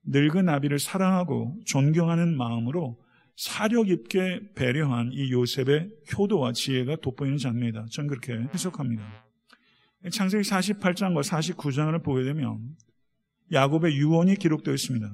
늙은 0.05 0.49
아비를 0.49 0.79
사랑하고 0.79 1.59
존경하는 1.65 2.35
마음으로 2.35 3.02
사력 3.35 3.89
있게 3.89 4.41
배려한 4.55 5.11
이 5.11 5.31
요셉의 5.31 5.89
효도와 6.17 6.53
지혜가 6.53 6.97
돋보이는 6.97 7.37
장면이다. 7.37 7.87
저는 7.91 8.09
그렇게 8.09 8.33
해석합니다. 8.53 9.25
창세기 10.11 10.43
48장과 10.43 11.23
49장을 11.23 12.03
보게 12.03 12.23
되면 12.23 12.75
야곱의 13.51 13.95
유언이 13.95 14.35
기록되어 14.35 14.73
있습니다. 14.73 15.11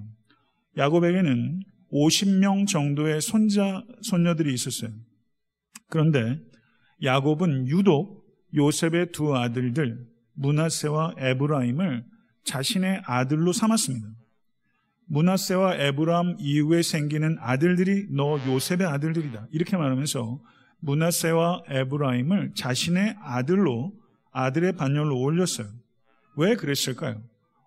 야곱에게는 0.78 1.62
50명 1.92 2.68
정도의 2.68 3.22
손자, 3.22 3.84
손녀들이 4.02 4.54
있었어요. 4.54 4.92
그런데 5.90 6.40
야곱은 7.04 7.68
유독 7.68 8.26
요셉의 8.56 9.12
두 9.12 9.36
아들들, 9.36 10.08
문하세와 10.34 11.16
에브라임을 11.18 12.06
자신의 12.44 13.02
아들로 13.06 13.54
삼았습니다. 13.54 14.08
문하세와 15.10 15.76
에브라임 15.76 16.36
이후에 16.40 16.84
생기는 16.84 17.38
아들들이 17.40 18.08
너 18.12 18.40
요셉의 18.48 18.86
아들들이다. 18.86 19.48
이렇게 19.52 19.76
말하면서 19.76 20.40
문하세와 20.82 21.64
에브라임을 21.68 22.54
자신의 22.56 23.16
아들로 23.20 23.94
아들의 24.32 24.74
반열로 24.74 25.20
올렸어요. 25.20 25.68
왜 26.38 26.56
그랬을까요? 26.56 27.22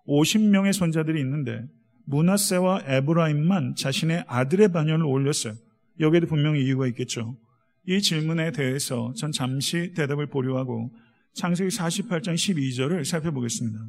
50명의 0.07 0.73
손자들이 0.73 1.19
있는데 1.19 1.65
문하세와 2.05 2.83
에브라임만 2.85 3.75
자신의 3.75 4.23
아들의 4.27 4.71
반열을 4.71 5.05
올렸어요. 5.05 5.53
여기에도 5.99 6.27
분명히 6.27 6.63
이유가 6.63 6.87
있겠죠. 6.87 7.37
이 7.85 8.01
질문에 8.01 8.51
대해서 8.51 9.13
전 9.17 9.33
잠시 9.33 9.93
대답을 9.93 10.27
보류하고 10.27 10.91
창세기 11.33 11.75
48장 11.75 12.35
12절을 12.35 13.03
살펴보겠습니다. 13.03 13.79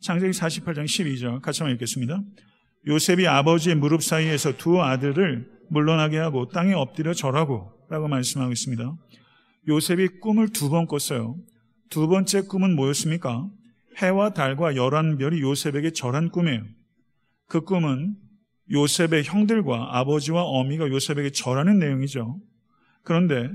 창세기 0.00 0.32
48장 0.32 0.84
12절 0.84 1.40
같이 1.40 1.62
한번 1.62 1.74
읽겠습니다. 1.74 2.22
요셉이 2.86 3.26
아버지의 3.26 3.76
무릎 3.76 4.02
사이에서 4.02 4.56
두 4.56 4.82
아들을 4.82 5.50
물러나게 5.70 6.18
하고 6.18 6.48
땅에 6.48 6.74
엎드려 6.74 7.14
절하고 7.14 7.72
라고 7.88 8.08
말씀하고 8.08 8.52
있습니다. 8.52 8.96
요셉이 9.68 10.20
꿈을 10.20 10.48
두 10.50 10.68
번 10.68 10.86
꿨어요. 10.86 11.36
두 11.90 12.08
번째 12.08 12.42
꿈은 12.42 12.74
뭐였습니까? 12.76 13.48
해와 13.98 14.30
달과 14.30 14.76
열한 14.76 15.18
별이 15.18 15.40
요셉에게 15.40 15.92
절한 15.92 16.30
꿈이에요. 16.30 16.64
그 17.46 17.62
꿈은 17.62 18.16
요셉의 18.70 19.24
형들과 19.24 19.98
아버지와 19.98 20.42
어미가 20.42 20.88
요셉에게 20.88 21.30
절하는 21.30 21.78
내용이죠. 21.78 22.40
그런데 23.02 23.48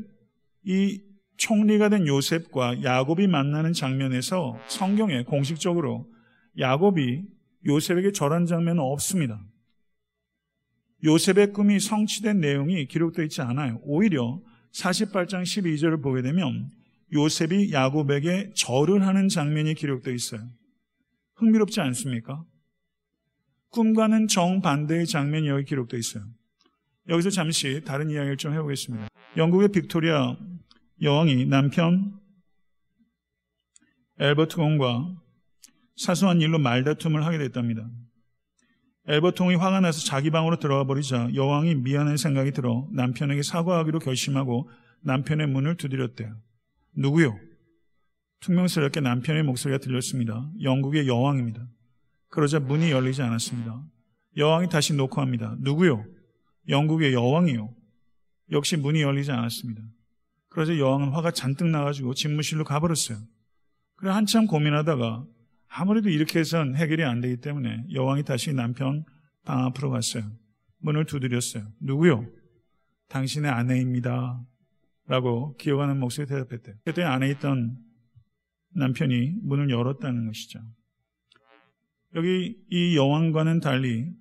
이 0.63 1.01
총리가 1.37 1.89
된 1.89 2.07
요셉과 2.07 2.83
야곱이 2.83 3.27
만나는 3.27 3.73
장면에서 3.73 4.57
성경에 4.67 5.23
공식적으로 5.23 6.07
야곱이 6.57 7.23
요셉에게 7.65 8.11
절한 8.11 8.45
장면은 8.45 8.81
없습니다. 8.81 9.41
요셉의 11.03 11.53
꿈이 11.53 11.79
성취된 11.79 12.39
내용이 12.39 12.87
기록되어 12.87 13.25
있지 13.25 13.41
않아요. 13.41 13.79
오히려 13.83 14.41
48장 14.73 15.43
12절을 15.43 16.01
보게 16.03 16.21
되면 16.21 16.71
요셉이 17.13 17.71
야곱에게 17.71 18.51
절을 18.55 19.05
하는 19.05 19.29
장면이 19.29 19.73
기록되어 19.73 20.13
있어요. 20.13 20.41
흥미롭지 21.35 21.79
않습니까? 21.81 22.43
꿈과는 23.69 24.27
정반대의 24.27 25.07
장면이 25.07 25.47
여기 25.47 25.65
기록되어 25.65 25.99
있어요. 25.99 26.23
여기서 27.07 27.29
잠시 27.29 27.81
다른 27.85 28.09
이야기를 28.09 28.37
좀 28.37 28.53
해보겠습니다. 28.53 29.07
영국의 29.37 29.69
빅토리아 29.69 30.37
여왕이 31.01 31.45
남편 31.45 32.19
엘버트 34.19 34.57
공과 34.57 35.15
사소한 35.99 36.39
일로 36.39 36.59
말다툼을 36.59 37.25
하게 37.25 37.37
됐답니다. 37.37 37.85
엘버통이 39.07 39.55
화가 39.55 39.81
나서 39.81 39.99
자기 40.05 40.29
방으로 40.29 40.57
들어가 40.57 40.85
버리자 40.85 41.29
여왕이 41.33 41.75
미안한 41.75 42.15
생각이 42.15 42.51
들어 42.51 42.87
남편에게 42.93 43.43
사과하기로 43.43 43.99
결심하고 43.99 44.69
남편의 45.01 45.47
문을 45.47 45.75
두드렸대요. 45.75 46.37
누구요? 46.95 47.37
퉁명스럽게 48.39 49.01
남편의 49.01 49.43
목소리가 49.43 49.79
들렸습니다. 49.79 50.49
영국의 50.61 51.07
여왕입니다. 51.07 51.67
그러자 52.29 52.61
문이 52.61 52.91
열리지 52.91 53.21
않았습니다. 53.21 53.83
여왕이 54.37 54.69
다시 54.69 54.93
녹화합니다. 54.93 55.57
누구요? 55.59 56.05
영국의 56.69 57.13
여왕이요. 57.13 57.73
역시 58.51 58.77
문이 58.77 59.01
열리지 59.01 59.31
않았습니다. 59.31 59.81
그러자 60.47 60.77
여왕은 60.77 61.09
화가 61.09 61.31
잔뜩 61.31 61.67
나가지고 61.67 62.13
집무실로 62.13 62.63
가버렸어요. 62.63 63.17
그래 63.97 64.11
한참 64.11 64.47
고민하다가 64.47 65.25
아무래도 65.69 66.09
이렇게 66.09 66.39
해선 66.39 66.75
해결이 66.75 67.03
안 67.03 67.21
되기 67.21 67.37
때문에 67.37 67.85
여왕이 67.93 68.23
다시 68.23 68.53
남편 68.53 69.05
방 69.45 69.65
앞으로 69.65 69.91
갔어요. 69.91 70.23
문을 70.79 71.05
두드렸어요. 71.05 71.63
누구요? 71.79 72.25
당신의 73.09 73.49
아내입니다. 73.51 74.43
라고 75.07 75.55
기억하는 75.57 75.99
목소리 75.99 76.27
대답했대요. 76.27 76.75
그때 76.85 77.03
안에 77.03 77.29
있던 77.31 77.77
남편이 78.75 79.37
문을 79.41 79.69
열었다는 79.69 80.27
것이죠. 80.27 80.59
여기 82.15 82.55
이 82.69 82.95
여왕과는 82.95 83.59
달리 83.59 84.11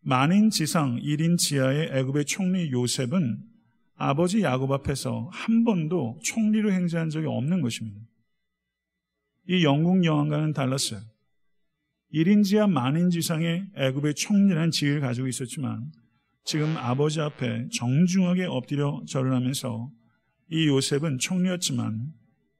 만인 0.00 0.50
지상 0.50 0.96
1인 0.96 1.38
지하의 1.38 1.90
애굽의 1.92 2.24
총리 2.24 2.70
요셉은 2.72 3.42
아버지 3.94 4.42
야곱 4.42 4.70
앞에서 4.72 5.30
한 5.32 5.64
번도 5.64 6.18
총리로 6.24 6.72
행세한 6.72 7.08
적이 7.10 7.26
없는 7.28 7.60
것입니다. 7.62 8.00
이 9.48 9.64
영국 9.64 10.04
여왕과는 10.04 10.52
달랐어요. 10.52 11.00
1인 12.12 12.44
지하 12.44 12.66
만인 12.66 13.10
지 13.10 13.22
상의 13.22 13.66
애굽의 13.74 14.14
총리라는 14.14 14.70
지위를 14.70 15.00
가지고 15.00 15.28
있었지만 15.28 15.92
지금 16.44 16.76
아버지 16.76 17.20
앞에 17.20 17.68
정중하게 17.72 18.44
엎드려 18.44 19.02
절을 19.06 19.32
하면서 19.34 19.90
이 20.50 20.66
요셉은 20.66 21.18
총리였지만 21.18 22.12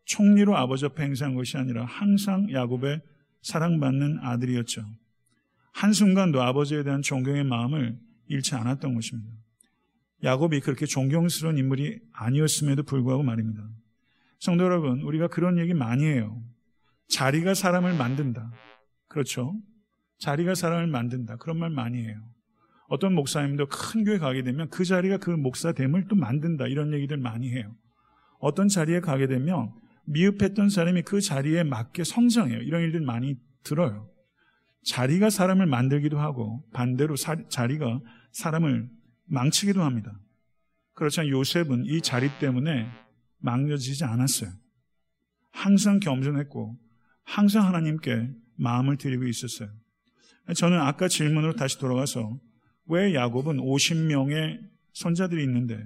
총리로 0.05 0.57
아버지 0.57 0.87
앞에 0.87 1.03
행세한 1.03 1.35
것이 1.35 1.57
아니라 1.57 1.85
항상 1.85 2.51
야곱의 2.51 3.03
사랑받는 3.43 4.21
아들이었죠. 4.21 4.85
한순간도 5.73 6.41
아버지에 6.41 6.83
대한 6.83 7.03
존경의 7.03 7.45
마음을 7.45 7.99
잃지 8.29 8.55
않았던 8.55 8.95
것입니다. 8.95 9.31
야곱이 10.25 10.61
그렇게 10.61 10.87
존경스러운 10.87 11.59
인물이 11.59 11.99
아니었음에도 12.13 12.85
불구하고 12.85 13.23
말입니다. 13.23 13.69
성도 14.39 14.65
여러분, 14.65 15.01
우리가 15.01 15.29
그런 15.29 15.59
얘기 15.59 15.75
많이 15.75 16.05
해요. 16.05 16.43
자리가 17.13 17.53
사람을 17.53 17.95
만든다. 17.95 18.51
그렇죠? 19.07 19.55
자리가 20.19 20.55
사람을 20.55 20.87
만든다. 20.87 21.37
그런 21.37 21.59
말 21.59 21.69
많이 21.69 22.03
해요. 22.03 22.19
어떤 22.89 23.15
목사님도 23.15 23.69
큰 23.69 24.05
교회 24.05 24.19
가게 24.19 24.43
되면 24.43 24.69
그 24.71 24.85
자리가 24.85 25.19
그 25.19 25.31
목사됨을 25.31 26.09
또 26.09 26.17
만든다. 26.17 26.67
이런 26.69 26.95
얘기들 26.95 27.19
많이 27.19 27.51
해요. 27.51 27.77
어떤 28.39 28.69
자리에 28.69 29.01
가게 29.01 29.27
되면 29.27 29.73
미흡했던 30.07 30.71
사람이 30.71 31.03
그 31.03 31.21
자리에 31.21 31.65
맞게 31.65 32.05
성장해요. 32.05 32.61
이런 32.61 32.83
일들 32.83 33.03
많이 33.03 33.37
들어요. 33.63 34.09
자리가 34.85 35.29
사람을 35.31 35.67
만들기도 35.67 36.19
하고 36.19 36.65
반대로 36.73 37.15
사, 37.17 37.37
자리가 37.49 38.01
사람을 38.33 38.89
망치기도 39.27 39.83
합니다. 39.83 40.19
그렇지만 40.95 41.29
요셉은 41.29 41.85
이 41.85 42.01
자리 42.01 42.31
때문에 42.39 42.89
망려지지 43.39 44.05
않았어요. 44.05 44.51
항상 45.51 46.01
겸손했고 46.01 46.79
항상 47.25 47.67
하나님께 47.67 48.31
마음을 48.57 48.97
드리고 48.97 49.27
있었어요. 49.27 49.71
저는 50.57 50.81
아까 50.81 51.09
질문으로 51.09 51.55
다시 51.55 51.79
돌아가서 51.79 52.39
왜 52.87 53.15
야곱은 53.15 53.59
50명의 53.59 54.61
손자들이 54.93 55.43
있는데 55.45 55.83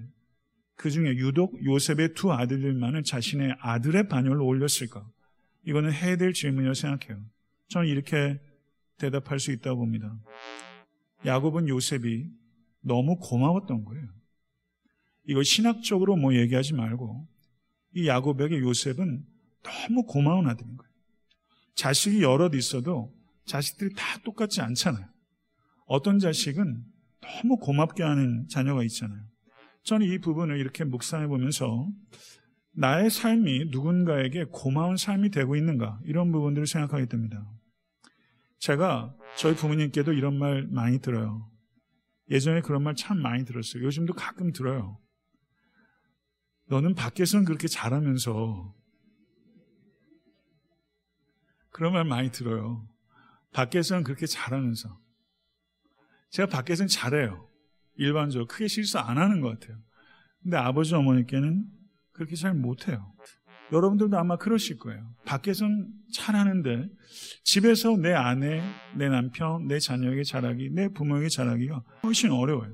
그 0.75 0.91
중에 0.91 1.17
유독 1.17 1.63
요셉의 1.65 2.15
두 2.15 2.33
아들들만을 2.33 3.03
자신의 3.03 3.57
아들의 3.61 4.09
반열로 4.09 4.47
올렸을까? 4.47 5.07
이거는 5.65 5.93
해야 5.93 6.17
될 6.17 6.33
질문이라고 6.33 6.75
생각해요. 6.75 7.25
저는 7.69 7.89
이렇게 7.89 8.39
대답할 8.99 9.41
수 9.41 9.53
있다고 9.53 9.79
봅니다. 9.81 10.17
야곱은 11.25 11.69
요셉이 11.69 12.31
너무 12.83 13.19
고마웠던 13.19 13.85
거예요. 13.85 14.07
이거 15.25 15.43
신학적으로 15.43 16.17
뭐 16.17 16.35
얘기하지 16.35 16.75
말고 16.75 17.27
이 17.95 18.07
야곱에게 18.07 18.61
요셉은 18.61 19.25
너무 19.63 20.05
고마운 20.05 20.47
아들인 20.49 20.77
거예요. 20.77 20.86
자식이 21.77 22.23
여럿 22.23 22.55
있어도 22.55 23.15
자식들이 23.47 23.95
다 23.95 24.19
똑같지 24.25 24.61
않잖아요. 24.61 25.07
어떤 25.87 26.19
자식은 26.19 26.85
너무 27.21 27.59
고맙게 27.59 28.03
하는 28.03 28.47
자녀가 28.49 28.83
있잖아요. 28.85 29.21
저는 29.85 30.07
이 30.09 30.19
부분을 30.19 30.59
이렇게 30.59 30.85
묵상해 30.85 31.29
보면서 31.29 31.89
나의 32.73 33.09
삶이 33.11 33.67
누군가에게 33.71 34.47
고마운 34.51 34.97
삶이 34.97 35.31
되고 35.31 35.55
있는가 35.57 36.01
이런 36.05 36.33
부분들을 36.33 36.67
생각하게 36.67 37.07
됩니다. 37.07 37.47
제가 38.59 39.15
저희 39.37 39.55
부모님께도 39.55 40.13
이런 40.13 40.39
말 40.39 40.67
많이 40.67 40.99
들어요. 41.01 41.49
예전에 42.31 42.61
그런 42.63 42.83
말 42.83 42.95
참 42.97 43.21
많이 43.21 43.45
들었어요. 43.45 43.85
요즘도 43.85 44.15
가끔 44.15 44.53
들어요. 44.53 44.99
너는 46.69 46.95
밖에서는 46.95 47.45
그렇게 47.45 47.69
잘하면서 47.69 48.75
그런 51.77 51.93
말 51.93 52.05
많이 52.05 52.31
들어요. 52.31 52.89
밖에서는 53.53 54.03
그렇게 54.03 54.25
잘하면서 54.25 54.99
제가 56.31 56.49
밖에서는 56.49 56.89
잘해요. 56.89 57.51
일반적으로 57.97 58.47
크게 58.47 58.67
실수 58.67 58.99
안 58.99 59.19
하는 59.19 59.43
것 59.43 59.51
같아요. 59.61 59.77
근데 60.43 60.57
아버지 60.57 60.95
어머니께는 60.95 61.67
그렇게 62.13 62.35
잘 62.35 62.55
못해요. 62.55 63.13
여러분들도 63.73 64.17
아마 64.17 64.39
그러실 64.39 64.79
거예요. 64.79 65.15
밖에선 65.27 65.93
잘하는데 66.15 66.89
집에서 67.45 67.95
내 67.99 68.15
아내, 68.15 68.63
내 68.97 69.11
남편, 69.11 69.67
내 69.67 69.79
자녀에게 69.79 70.23
잘하기, 70.23 70.71
내 70.71 70.89
부모에게 70.89 71.29
잘하기가 71.29 71.83
훨씬 72.05 72.31
어려워요. 72.31 72.73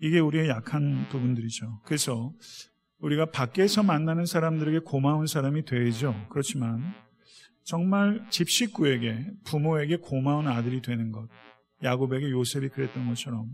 이게 0.00 0.18
우리의 0.18 0.48
약한 0.48 1.06
부분들이죠. 1.08 1.82
그래서 1.84 2.34
우리가 2.98 3.26
밖에서 3.30 3.84
만나는 3.84 4.26
사람들에게 4.26 4.80
고마운 4.80 5.28
사람이 5.28 5.66
되죠. 5.66 6.26
그렇지만 6.30 6.82
정말 7.68 8.24
집 8.30 8.48
식구에게 8.48 9.26
부모에게 9.44 9.96
고마운 9.96 10.48
아들이 10.48 10.80
되는 10.80 11.12
것. 11.12 11.28
야곱에게 11.82 12.30
요셉이 12.30 12.70
그랬던 12.70 13.06
것처럼 13.08 13.46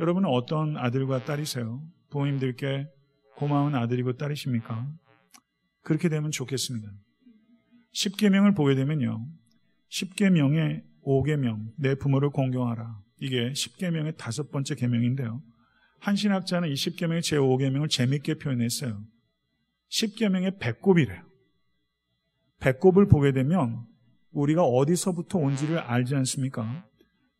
여러분은 0.00 0.28
어떤 0.28 0.76
아들과 0.76 1.24
딸이세요? 1.24 1.86
부모님들께 2.10 2.88
고마운 3.36 3.76
아들이고 3.76 4.16
딸이십니까? 4.16 4.88
그렇게 5.82 6.08
되면 6.08 6.32
좋겠습니다. 6.32 6.90
10계명을 7.94 8.56
보게 8.56 8.74
되면요. 8.74 9.24
10계명의 9.88 10.82
5계명, 11.04 11.74
내 11.78 11.94
부모를 11.94 12.30
공경하라. 12.30 13.02
이게 13.20 13.52
10계명의 13.52 14.16
다섯 14.16 14.50
번째 14.50 14.74
계명인데요. 14.74 15.40
한 16.00 16.16
신학자는 16.16 16.70
이 16.70 16.74
10계명의 16.74 17.20
제5계명을 17.20 17.88
재밌게 17.88 18.38
표현했어요. 18.38 19.00
10계명의 19.92 20.58
배꼽이래요. 20.58 21.31
배꼽을 22.62 23.08
보게 23.08 23.32
되면 23.32 23.84
우리가 24.30 24.62
어디서부터 24.62 25.38
온지를 25.38 25.78
알지 25.78 26.14
않습니까? 26.14 26.86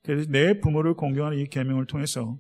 그래서 0.03 0.29
내 0.31 0.59
부모를 0.61 0.95
공경하는 0.95 1.39
이 1.39 1.47
계명을 1.47 1.87
통해서 1.87 2.39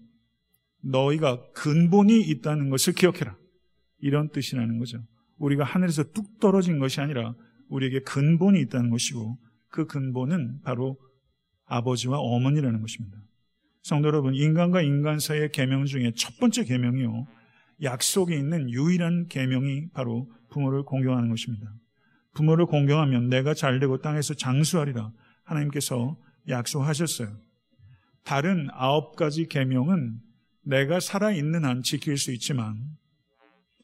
너희가 0.82 1.52
근본이 1.52 2.20
있다는 2.20 2.70
것을 2.70 2.92
기억해라. 2.92 3.36
이런 4.00 4.30
뜻이라는 4.30 4.78
거죠. 4.78 4.98
우리가 5.38 5.62
하늘에서 5.62 6.02
뚝 6.12 6.40
떨어진 6.40 6.80
것이 6.80 7.00
아니라 7.00 7.34
우리에게 7.68 8.00
근본이 8.00 8.60
있다는 8.62 8.90
것이고 8.90 9.38
그 9.68 9.86
근본은 9.86 10.60
바로 10.62 10.98
아버지와 11.66 12.18
어머니라는 12.18 12.80
것입니다. 12.80 13.16
성도 13.82 14.08
여러분, 14.08 14.34
인간과 14.34 14.82
인간 14.82 15.20
사이의 15.20 15.52
계명 15.52 15.86
중에 15.86 16.12
첫 16.16 16.36
번째 16.38 16.64
계명이요. 16.64 17.26
약속이 17.82 18.34
있는 18.34 18.70
유일한 18.70 19.28
계명이 19.28 19.90
바로 19.92 20.30
부모를 20.50 20.82
공경하는 20.82 21.30
것입니다. 21.30 21.72
부모를 22.34 22.66
공경하면 22.66 23.28
내가 23.28 23.54
잘되고 23.54 23.98
땅에서 23.98 24.34
장수하리라 24.34 25.12
하나님께서 25.44 26.16
약속하셨어요. 26.48 27.36
다른 28.24 28.68
아홉 28.72 29.16
가지 29.16 29.46
계명은 29.46 30.20
내가 30.64 31.00
살아 31.00 31.32
있는 31.32 31.64
한 31.64 31.82
지킬 31.82 32.16
수 32.16 32.32
있지만 32.32 32.76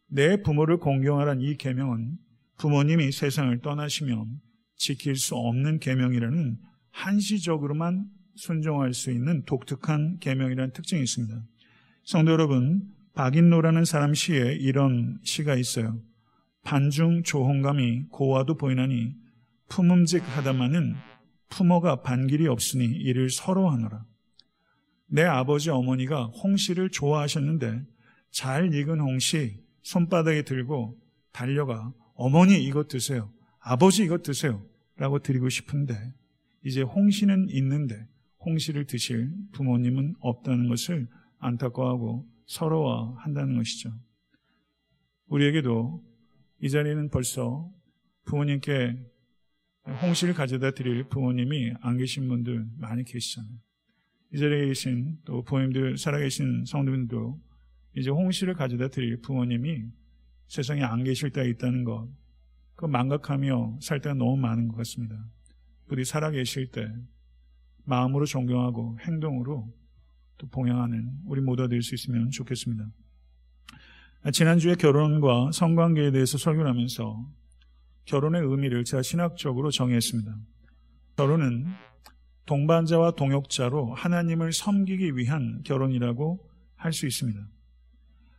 내 0.06 0.40
부모를 0.42 0.78
공경하란 0.78 1.40
이 1.40 1.56
계명은 1.56 2.18
부모님이 2.56 3.12
세상을 3.12 3.56
떠나시면 3.60 4.40
지킬 4.76 5.16
수 5.16 5.34
없는 5.34 5.80
계명이라는 5.80 6.58
한시적으로만 6.90 8.08
순종할 8.36 8.94
수 8.94 9.10
있는 9.10 9.44
독특한 9.44 10.18
계명이라는 10.20 10.72
특징이 10.72 11.02
있습니다. 11.02 11.42
성도 12.04 12.32
여러분, 12.32 12.88
박인노라는 13.14 13.84
사람 13.84 14.14
시에 14.14 14.54
이런 14.54 15.18
시가 15.24 15.56
있어요. 15.56 16.00
반중 16.64 17.22
조홍감이 17.22 18.04
고와도 18.10 18.56
보이나니 18.56 19.14
품음직하다마는 19.68 20.94
품어가 21.48 22.02
반길이 22.02 22.46
없으니 22.46 22.84
이를 22.86 23.30
서러하노라. 23.30 24.04
내 25.06 25.22
아버지 25.22 25.70
어머니가 25.70 26.26
홍시를 26.26 26.90
좋아하셨는데 26.90 27.82
잘 28.30 28.74
익은 28.74 29.00
홍시 29.00 29.62
손바닥에 29.82 30.42
들고 30.42 30.98
달려가 31.32 31.92
어머니 32.14 32.62
이것 32.62 32.88
드세요. 32.88 33.32
아버지 33.60 34.04
이것 34.04 34.22
드세요. 34.22 34.62
라고 34.96 35.20
드리고 35.20 35.48
싶은데 35.48 36.12
이제 36.64 36.82
홍시는 36.82 37.48
있는데 37.50 38.06
홍시를 38.44 38.86
드실 38.86 39.32
부모님은 39.52 40.16
없다는 40.20 40.68
것을 40.68 41.08
안타까워하고 41.38 42.28
서러워한다는 42.46 43.56
것이죠. 43.56 43.92
우리에게도 45.28 46.02
이 46.60 46.68
자리에는 46.68 47.10
벌써 47.10 47.70
부모님께 48.24 48.96
홍시를 50.02 50.34
가져다 50.34 50.72
드릴 50.72 51.04
부모님이 51.04 51.72
안 51.80 51.96
계신 51.96 52.28
분들 52.28 52.66
많이 52.76 53.04
계시잖아요. 53.04 53.52
이 54.34 54.38
자리에 54.38 54.66
계신 54.66 55.18
또 55.24 55.42
부모님들 55.42 55.96
살아계신 55.96 56.64
성도분들도 56.66 57.40
이제 57.96 58.10
홍시를 58.10 58.54
가져다 58.54 58.88
드릴 58.88 59.20
부모님이 59.20 59.84
세상에 60.48 60.82
안 60.82 61.04
계실 61.04 61.30
때가 61.30 61.46
있다는 61.46 61.84
것, 61.84 62.08
그 62.74 62.86
망각하며 62.86 63.78
살 63.80 64.00
때가 64.00 64.14
너무 64.14 64.36
많은 64.36 64.68
것 64.68 64.76
같습니다. 64.76 65.16
우리 65.88 66.04
살아계실 66.04 66.70
때 66.70 66.92
마음으로 67.84 68.26
존경하고 68.26 68.98
행동으로 69.00 69.72
또 70.36 70.46
봉양하는 70.48 71.20
우리 71.24 71.40
모두 71.40 71.66
될수 71.68 71.94
있으면 71.94 72.30
좋겠습니다. 72.30 72.90
지난주에 74.32 74.74
결혼과 74.74 75.50
성관계에 75.52 76.10
대해서 76.10 76.38
설교를 76.38 76.68
하면서 76.70 77.24
결혼의 78.04 78.42
의미를 78.42 78.84
제가 78.84 79.02
신학적으로 79.02 79.70
정의했습니다. 79.70 80.34
결혼은 81.16 81.66
동반자와 82.46 83.12
동역자로 83.12 83.94
하나님을 83.94 84.52
섬기기 84.52 85.16
위한 85.16 85.62
결혼이라고 85.64 86.48
할 86.76 86.92
수 86.92 87.06
있습니다. 87.06 87.40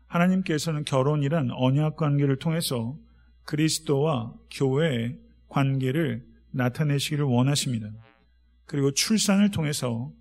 하나님께서는 0.07 0.85
결혼이란 0.85 1.51
언약 1.51 1.95
관계를 1.95 2.37
통해서 2.37 2.97
그리스도와 3.43 4.33
교회의 4.51 5.19
관계를 5.49 6.25
나타내시기를 6.51 7.25
원하십니다. 7.25 7.89
그리고 8.65 8.91
출산을 8.91 9.51
통해서 9.51 10.11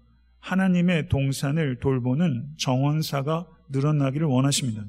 하나님의 0.40 1.08
동산을 1.08 1.78
돌보는 1.80 2.54
정원사가 2.58 3.46
늘어나기를 3.70 4.26
원하십니다. 4.26 4.84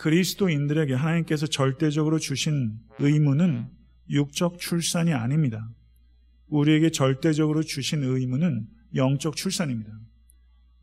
그리스도인들에게 0.00 0.94
하나님께서 0.94 1.46
절대적으로 1.46 2.18
주신 2.18 2.78
의무는 3.00 3.68
육적 4.08 4.58
출산이 4.58 5.12
아닙니다. 5.12 5.68
우리에게 6.48 6.90
절대적으로 6.90 7.62
주신 7.62 8.02
의무는 8.02 8.66
영적 8.94 9.36
출산입니다. 9.36 9.92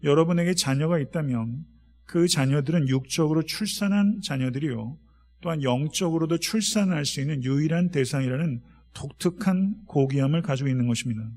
여러분에게 0.03 0.53
자녀가 0.53 0.99
있다면 0.99 1.65
그 2.05 2.27
자녀들은 2.27 2.89
육적으로 2.89 3.41
출산한 3.41 4.21
자녀들이요. 4.23 4.99
또한 5.41 5.63
영적으로도 5.63 6.37
출산할 6.37 7.05
수 7.05 7.19
있는 7.19 7.43
유일한 7.43 7.89
대상이라는 7.89 8.61
독특한 8.93 9.83
고귀함을 9.87 10.43
가지고 10.43 10.69
있는 10.69 10.87
것입니다. 10.87 11.27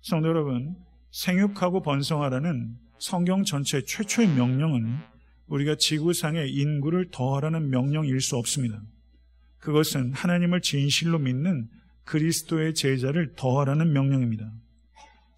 성도 0.00 0.28
여러분, 0.28 0.74
생육하고 1.12 1.82
번성하라는 1.82 2.76
성경 2.98 3.44
전체 3.44 3.80
최초의 3.84 4.28
명령은 4.34 5.15
우리가 5.46 5.76
지구상의 5.76 6.52
인구를 6.52 7.10
더하라는 7.10 7.70
명령일 7.70 8.20
수 8.20 8.36
없습니다. 8.36 8.82
그것은 9.58 10.12
하나님을 10.12 10.60
진실로 10.60 11.18
믿는 11.18 11.68
그리스도의 12.04 12.74
제자를 12.74 13.34
더하라는 13.36 13.92
명령입니다. 13.92 14.52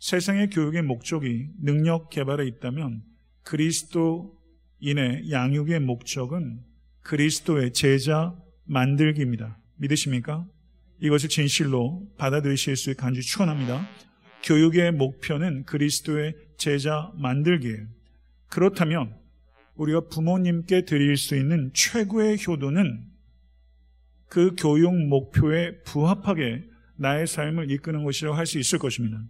세상의 0.01 0.51
교육의 0.51 0.83
목적이 0.83 1.49
능력 1.61 2.11
개발에 2.11 2.47
있다면 2.47 3.03
그리스도인의 3.43 5.31
양육의 5.31 5.81
목적은 5.81 6.61
그리스도의 7.03 7.73
제자 7.73 8.35
만들기입니다. 8.65 9.59
믿으십니까? 9.77 10.47
이것을 11.01 11.29
진실로 11.29 12.07
받아들이실 12.19 12.77
수 12.77 12.91
있게 12.91 13.01
간절히 13.01 13.23
축원합니다. 13.23 13.89
교육의 14.43 14.93
목표는 14.93 15.65
그리스도의 15.65 16.35
제자 16.59 17.11
만들기예요. 17.17 17.87
그렇다면 18.49 19.15
우리가 19.79 20.09
부모님께 20.09 20.85
드릴 20.85 21.17
수 21.17 21.37
있는 21.37 21.71
최고의 21.73 22.39
효도는 22.47 23.07
그 24.29 24.55
교육 24.59 24.95
목표에 24.95 25.81
부합하게 25.83 26.65
나의 26.97 27.27
삶을 27.27 27.71
이끄는 27.71 28.05
것이라고 28.05 28.37
할 28.37 28.45
수 28.45 28.59
있을 28.59 28.79
것입니다. 28.79 29.23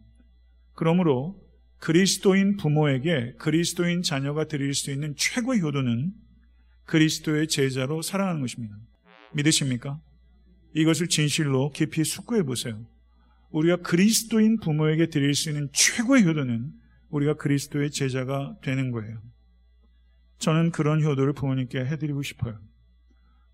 그러므로 0.74 1.38
그리스도인 1.78 2.56
부모에게 2.56 3.34
그리스도인 3.38 4.02
자녀가 4.02 4.44
드릴 4.44 4.74
수 4.74 4.90
있는 4.90 5.14
최고의 5.16 5.61
효도는 5.61 6.12
그리스도의 6.87 7.48
제자로 7.48 8.00
살아가는 8.00 8.40
것입니다. 8.40 8.74
믿으십니까? 9.34 10.00
이것을 10.74 11.08
진실로 11.08 11.70
깊이 11.70 12.02
숙고해 12.04 12.42
보세요. 12.42 12.84
우리가 13.50 13.76
그리스도인 13.76 14.58
부모에게 14.61 15.08
드릴 15.08 15.34
수 15.34 15.50
있는 15.50 15.68
최고의 15.72 16.24
효도는 16.24 16.72
우리가 17.11 17.34
그리스도의 17.34 17.90
제자가 17.90 18.56
되는 18.62 18.90
거예요. 18.90 19.20
저는 20.38 20.70
그런 20.70 21.03
효도를 21.03 21.33
부모님께 21.33 21.79
해드리고 21.81 22.22
싶어요. 22.22 22.59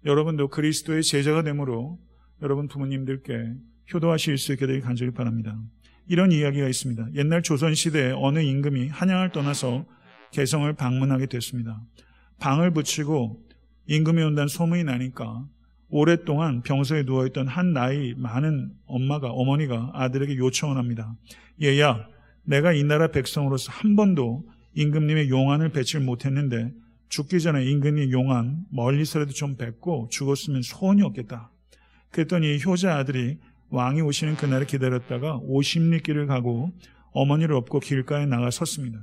여러분도 0.05 0.49
그리스도의 0.49 1.03
제자가 1.03 1.43
되므로 1.43 1.99
여러분 2.43 2.69
부모님들께 2.69 3.55
효도하실 3.93 4.39
수 4.39 4.53
있게 4.53 4.67
되길 4.67 4.83
간절히 4.83 5.13
바랍니다. 5.13 5.59
이런 6.09 6.33
이야기가 6.33 6.69
있습니다. 6.69 7.15
옛날 7.15 7.43
조선시대에 7.43 8.13
어느 8.17 8.41
임금이 8.41 8.89
한양을 8.89 9.33
떠나서 9.33 9.87
개성을 10.33 10.71
방문하게 10.75 11.27
됐습니다. 11.27 11.81
방을 12.39 12.73
붙이고 12.73 13.43
임금이 13.87 14.23
온다는 14.23 14.49
소문이 14.49 14.85
나니까 14.85 15.47
오랫동안 15.89 16.63
병서에 16.63 17.05
누워있던 17.05 17.47
한 17.47 17.73
나이 17.73 18.15
많은 18.17 18.73
엄마가, 18.87 19.31
어머니가 19.31 19.93
아들에게 19.95 20.37
요청을 20.37 20.77
합니다. 20.77 21.17
얘야, 21.63 22.07
내가 22.43 22.73
이 22.73 22.83
나라 22.83 23.09
백성으로서 23.09 23.71
한 23.73 23.95
번도 23.97 24.45
임금님의 24.75 25.29
용안을 25.29 25.71
뱉지를 25.71 26.05
못했는데 26.05 26.73
죽기 27.09 27.41
전에 27.41 27.65
임금의 27.65 28.11
용안 28.13 28.65
멀리서라도 28.71 29.33
좀 29.33 29.57
뵙고 29.57 30.09
죽었으면 30.11 30.63
소원이 30.63 31.03
없겠다. 31.03 31.51
그랬더니 32.11 32.59
효자 32.65 32.97
아들이 32.97 33.39
왕이 33.71 34.01
오시는 34.03 34.37
그날을 34.37 34.67
기다렸다가 34.67 35.39
50리 35.41 36.03
길을 36.03 36.27
가고 36.27 36.73
어머니를 37.13 37.55
업고 37.55 37.81
길가에 37.81 38.27
나가 38.27 38.51
섰습니다. 38.51 39.01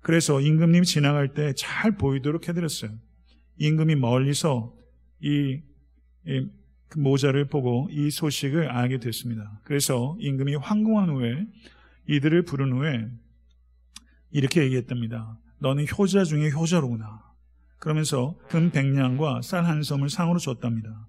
그래서 0.00 0.40
임금님이 0.40 0.86
지나갈 0.86 1.34
때 1.34 1.52
잘 1.56 1.96
보이도록 1.96 2.48
해드렸어요. 2.48 2.90
임금이 3.58 3.96
멀리서 3.96 4.74
이, 5.20 5.60
이 6.26 6.66
그 6.88 6.98
모자를 6.98 7.46
보고 7.46 7.88
이 7.90 8.10
소식을 8.10 8.68
알게 8.68 8.98
됐습니다. 8.98 9.60
그래서 9.64 10.16
임금이 10.20 10.54
황궁한 10.56 11.10
후에 11.10 11.46
이들을 12.08 12.42
부른 12.42 12.72
후에 12.72 13.08
이렇게 14.36 14.62
얘기했답니다. 14.64 15.38
너는 15.60 15.86
효자 15.86 16.24
중에 16.24 16.50
효자로구나. 16.50 17.22
그러면서 17.78 18.36
금 18.50 18.70
백냥과 18.70 19.40
쌀 19.40 19.64
한 19.64 19.82
섬을 19.82 20.10
상으로 20.10 20.38
줬답니다. 20.38 21.08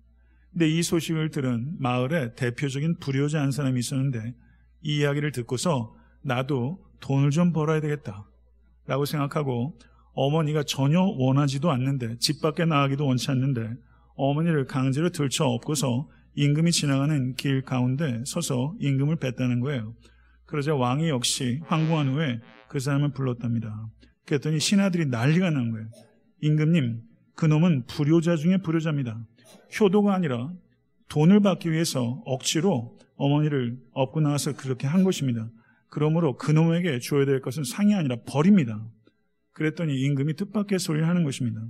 근데 0.53 0.69
이 0.69 0.81
소식을 0.81 1.31
들은 1.31 1.75
마을에 1.77 2.35
대표적인 2.35 2.99
불효자 3.01 3.41
한 3.41 3.51
사람이 3.51 3.81
있었는데 3.81 4.33
이 4.81 4.99
이야기를 4.99 5.33
듣고서 5.33 5.93
나도 6.23 6.79
돈을 7.01 7.31
좀 7.31 7.51
벌어야 7.51 7.81
되겠다. 7.81 8.25
라고 8.85 9.03
생각하고 9.03 9.77
어머니가 10.13 10.63
전혀 10.63 11.01
원하지도 11.01 11.69
않는데 11.69 12.19
집 12.19 12.41
밖에 12.41 12.63
나가기도 12.63 13.05
원치 13.05 13.29
않는데 13.29 13.73
어머니를 14.15 14.67
강제로 14.67 15.09
들쳐 15.09 15.43
업고서 15.43 16.07
임금이 16.35 16.71
지나가는 16.71 17.35
길 17.35 17.61
가운데 17.61 18.23
서서 18.25 18.75
임금을 18.79 19.17
뱉다는 19.17 19.59
거예요. 19.59 19.95
그러자 20.47 20.75
왕이 20.75 21.09
역시 21.09 21.61
황궁한 21.65 22.13
후에 22.13 22.41
그 22.67 22.79
사람을 22.79 23.11
불렀답니다. 23.11 23.89
그랬더니 24.25 24.59
신하들이 24.59 25.05
난리가 25.07 25.51
난 25.51 25.71
거예요. 25.71 25.87
임금님, 26.41 27.01
그 27.35 27.45
놈은 27.45 27.85
불효자 27.85 28.37
중에 28.37 28.57
불효자입니다. 28.57 29.23
효도가 29.79 30.13
아니라 30.13 30.51
돈을 31.09 31.41
받기 31.41 31.71
위해서 31.71 32.21
억지로 32.25 32.97
어머니를 33.15 33.77
업고 33.91 34.19
나와서 34.21 34.55
그렇게 34.55 34.87
한 34.87 35.03
것입니다. 35.03 35.49
그러므로 35.89 36.35
그놈에게 36.37 36.99
줘야 36.99 37.25
될 37.25 37.41
것은 37.41 37.63
상이 37.63 37.93
아니라 37.93 38.17
벌입니다. 38.27 38.85
그랬더니 39.53 39.99
임금이 40.01 40.35
뜻밖의 40.35 40.79
소리를 40.79 41.07
하는 41.07 41.23
것입니다. 41.23 41.61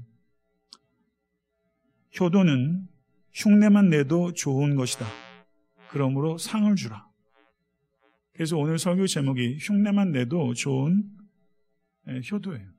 효도는 2.19 2.87
흉내만 3.33 3.89
내도 3.89 4.33
좋은 4.33 4.75
것이다. 4.75 5.05
그러므로 5.89 6.37
상을 6.37 6.75
주라. 6.75 7.06
그래서 8.37 8.55
오늘 8.55 8.77
설교 8.77 9.07
제목이 9.07 9.57
흉내만 9.59 10.11
내도 10.11 10.53
좋은 10.53 11.03
예, 12.07 12.21
효도예요. 12.31 12.69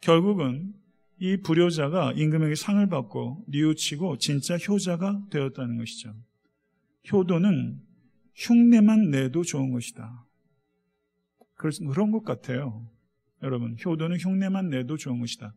결국은 0.00 0.72
이 1.18 1.36
불효자가 1.36 2.14
임금에게 2.14 2.54
상을 2.54 2.84
받고 2.88 3.44
뉘우치고 3.48 4.16
진짜 4.16 4.56
효자가 4.56 5.26
되었다는 5.30 5.76
것이죠. 5.76 6.14
효도는 7.12 7.82
흉내만 8.34 9.10
내도 9.10 9.42
좋은 9.42 9.72
것이다. 9.72 10.24
그런 11.54 12.10
것 12.10 12.24
같아요. 12.24 12.90
여러분, 13.42 13.76
효도는 13.84 14.16
흉내만 14.16 14.70
내도 14.70 14.96
좋은 14.96 15.20
것이다. 15.20 15.54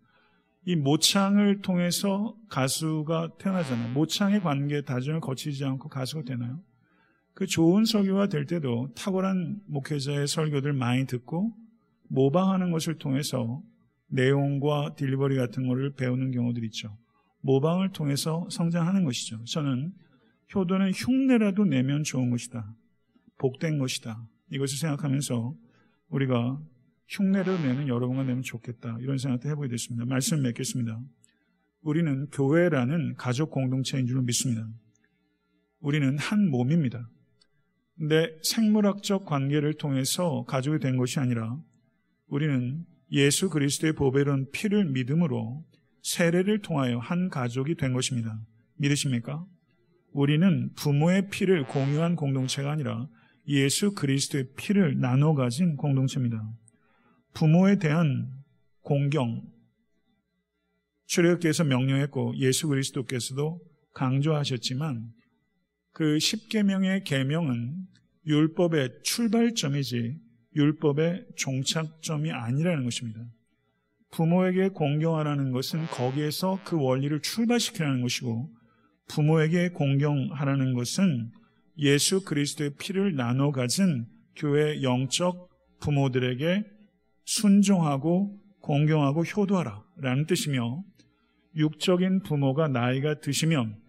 이 0.66 0.76
모창을 0.76 1.62
통해서 1.62 2.36
가수가 2.50 3.38
태어나잖아요. 3.40 3.94
모창의 3.94 4.42
관계 4.42 4.82
다중을 4.82 5.22
거치지 5.22 5.64
않고 5.64 5.88
가수가 5.88 6.24
되나요? 6.24 6.62
그 7.34 7.48
좋은 7.48 7.86
설교가 7.86 8.28
될 8.28 8.46
때도 8.46 8.94
탁월한 8.96 9.62
목회자의 9.66 10.28
설교들 10.28 10.74
많이 10.74 11.06
듣고 11.06 11.54
모방하는 12.08 12.72
것을 12.72 12.98
통해서 12.98 13.62
내용과 14.08 14.96
딜리버리 14.96 15.36
같은 15.36 15.68
것을 15.68 15.94
배우는 15.94 16.32
경우들이 16.32 16.68
있죠. 16.68 16.96
모방을 17.42 17.92
통해서 17.92 18.48
성장하는 18.52 19.04
것이죠. 19.04 19.44
저는 19.46 19.94
효도는 20.54 20.92
흉내라도 20.92 21.66
내면 21.66 22.04
좋은 22.04 22.30
것이다. 22.30 22.76
복된 23.40 23.80
것이다. 23.80 24.28
이것을 24.52 24.78
생각하면서 24.78 25.56
우리가 26.10 26.62
흉내를 27.08 27.62
내는 27.64 27.88
여러분과 27.88 28.24
내면 28.24 28.44
좋겠다. 28.44 28.98
이런 29.00 29.18
생각도 29.18 29.50
해보게 29.50 29.68
됐습니다. 29.70 30.06
말씀 30.06 30.42
맺겠습니다. 30.44 31.02
우리는 31.82 32.28
교회라는 32.28 33.16
가족 33.16 33.50
공동체인 33.50 34.06
줄 34.06 34.22
믿습니다. 34.22 34.68
우리는 35.80 36.18
한 36.18 36.50
몸입니다. 36.50 37.10
근데 37.98 38.36
생물학적 38.42 39.26
관계를 39.26 39.76
통해서 39.76 40.44
가족이 40.46 40.80
된 40.80 40.98
것이 40.98 41.20
아니라 41.20 41.58
우리는 42.28 42.86
예수 43.12 43.50
그리스도의 43.50 43.94
보배로운 43.94 44.50
피를 44.52 44.86
믿음으로 44.86 45.64
세례를 46.02 46.62
통하여 46.62 46.98
한 46.98 47.30
가족이 47.30 47.76
된 47.76 47.94
것입니다. 47.94 48.38
믿으십니까? 48.78 49.46
우리는 50.12 50.72
부모의 50.76 51.30
피를 51.30 51.66
공유한 51.66 52.16
공동체가 52.16 52.72
아니라 52.72 53.08
예수 53.48 53.94
그리스도의 53.94 54.50
피를 54.56 55.00
나눠 55.00 55.36
가진 55.36 55.76
공동체입니다. 55.76 56.42
부모에 57.34 57.78
대한 57.78 58.30
공경, 58.82 59.44
출애굽께서 61.08 61.64
명령했고 61.66 62.38
예수 62.38 62.68
그리스도께서도 62.68 63.62
강조하셨지만 63.94 65.12
그 65.94 66.18
10계명의 66.18 67.04
계명은 67.04 67.88
율법의 68.26 69.04
출발점이지 69.04 70.18
율법의 70.56 71.26
종착점이 71.36 72.32
아니라는 72.32 72.84
것입니다. 72.84 73.22
부모에게 74.12 74.70
공경하라는 74.70 75.52
것은 75.52 75.86
거기에서 75.88 76.60
그 76.64 76.80
원리를 76.80 77.22
출발시키라는 77.22 78.02
것이고 78.02 78.50
부모에게 79.08 79.70
공경하라는 79.70 80.74
것은 80.74 81.32
예수 81.78 82.24
그리스도의 82.24 82.76
피를 82.80 83.16
나눠 83.16 83.52
가진 83.52 84.06
교회 84.36 84.82
영적 84.84 85.50
부모들에게 85.80 86.64
순종하고 87.26 88.40
공경하고 88.62 89.24
효도하라 89.24 89.84
라는 89.98 90.26
뜻이며 90.26 90.84
육적인 91.56 92.24
부모가 92.24 92.68
나이가 92.68 93.20
드시면 93.20 93.83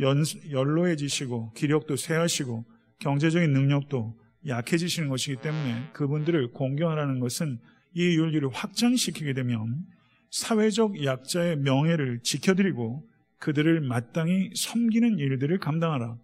연, 0.00 0.22
연로해지시고 0.50 1.52
기력도 1.54 1.96
쇠하시고 1.96 2.64
경제적인 3.00 3.52
능력도 3.52 4.18
약해지시는 4.46 5.08
것이기 5.08 5.40
때문에 5.42 5.90
그분들을 5.92 6.52
공경하라는 6.52 7.20
것은 7.20 7.58
이 7.94 8.16
윤리를 8.16 8.48
확장시키게 8.52 9.34
되면 9.34 9.84
사회적 10.30 11.04
약자의 11.04 11.56
명예를 11.56 12.20
지켜드리고 12.22 13.08
그들을 13.38 13.80
마땅히 13.80 14.50
섬기는 14.54 15.18
일들을 15.18 15.58
감당하라. 15.58 16.16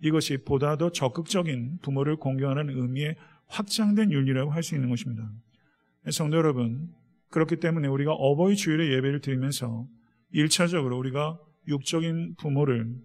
이것이 0.00 0.38
보다 0.38 0.76
더 0.76 0.90
적극적인 0.90 1.78
부모를 1.82 2.16
공경하는 2.16 2.68
의미의 2.70 3.16
확장된 3.46 4.12
윤리라고 4.12 4.50
할 4.50 4.62
수 4.62 4.74
있는 4.74 4.90
것입니다. 4.90 5.30
성도 6.10 6.36
여러분, 6.36 6.90
그렇기 7.30 7.56
때문에 7.56 7.88
우리가 7.88 8.12
어버이 8.12 8.56
주일의 8.56 8.92
예배를 8.92 9.20
드리면서 9.20 9.86
1차적으로 10.34 10.98
우리가 10.98 11.38
육적인 11.68 12.34
부모를 12.36 12.96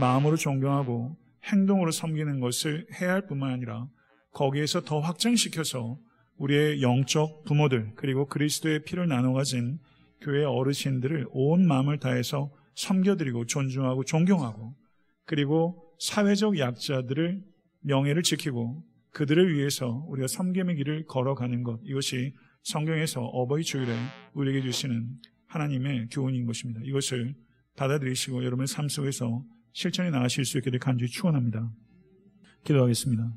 마음으로 0.00 0.36
존경하고 0.36 1.16
행동으로 1.44 1.90
섬기는 1.90 2.40
것을 2.40 2.86
해야 3.00 3.14
할 3.14 3.26
뿐만 3.26 3.52
아니라 3.52 3.88
거기에서 4.32 4.82
더 4.82 5.00
확장시켜서 5.00 5.98
우리의 6.36 6.82
영적 6.82 7.44
부모들 7.44 7.92
그리고 7.96 8.26
그리스도의 8.26 8.84
피를 8.84 9.08
나눠 9.08 9.32
가진 9.32 9.78
교회 10.20 10.44
어르신들을 10.44 11.26
온 11.30 11.66
마음을 11.66 11.98
다해서 11.98 12.52
섬겨드리고 12.76 13.46
존중하고 13.46 14.04
존경하고 14.04 14.76
그리고 15.24 15.84
사회적 15.98 16.58
약자들을 16.58 17.42
명예를 17.80 18.22
지키고 18.22 18.84
그들을 19.10 19.52
위해서 19.56 20.04
우리가 20.08 20.28
섬김의 20.28 20.76
길을 20.76 21.06
걸어가는 21.06 21.64
것 21.64 21.80
이것이 21.84 22.34
성경에서 22.62 23.22
어버이 23.22 23.64
주일에 23.64 23.92
우리에게 24.34 24.62
주시는 24.62 25.08
하나님의 25.46 26.08
교훈인 26.12 26.46
것입니다. 26.46 26.80
이것을 26.84 27.34
받아들이시고 27.76 28.44
여러분의 28.44 28.68
삶 28.68 28.88
속에서 28.88 29.42
실천해 29.72 30.10
나가실 30.10 30.44
수 30.44 30.58
있기를 30.58 30.78
간절히 30.78 31.10
축원합니다. 31.10 31.70
기도하겠습니다. 32.64 33.32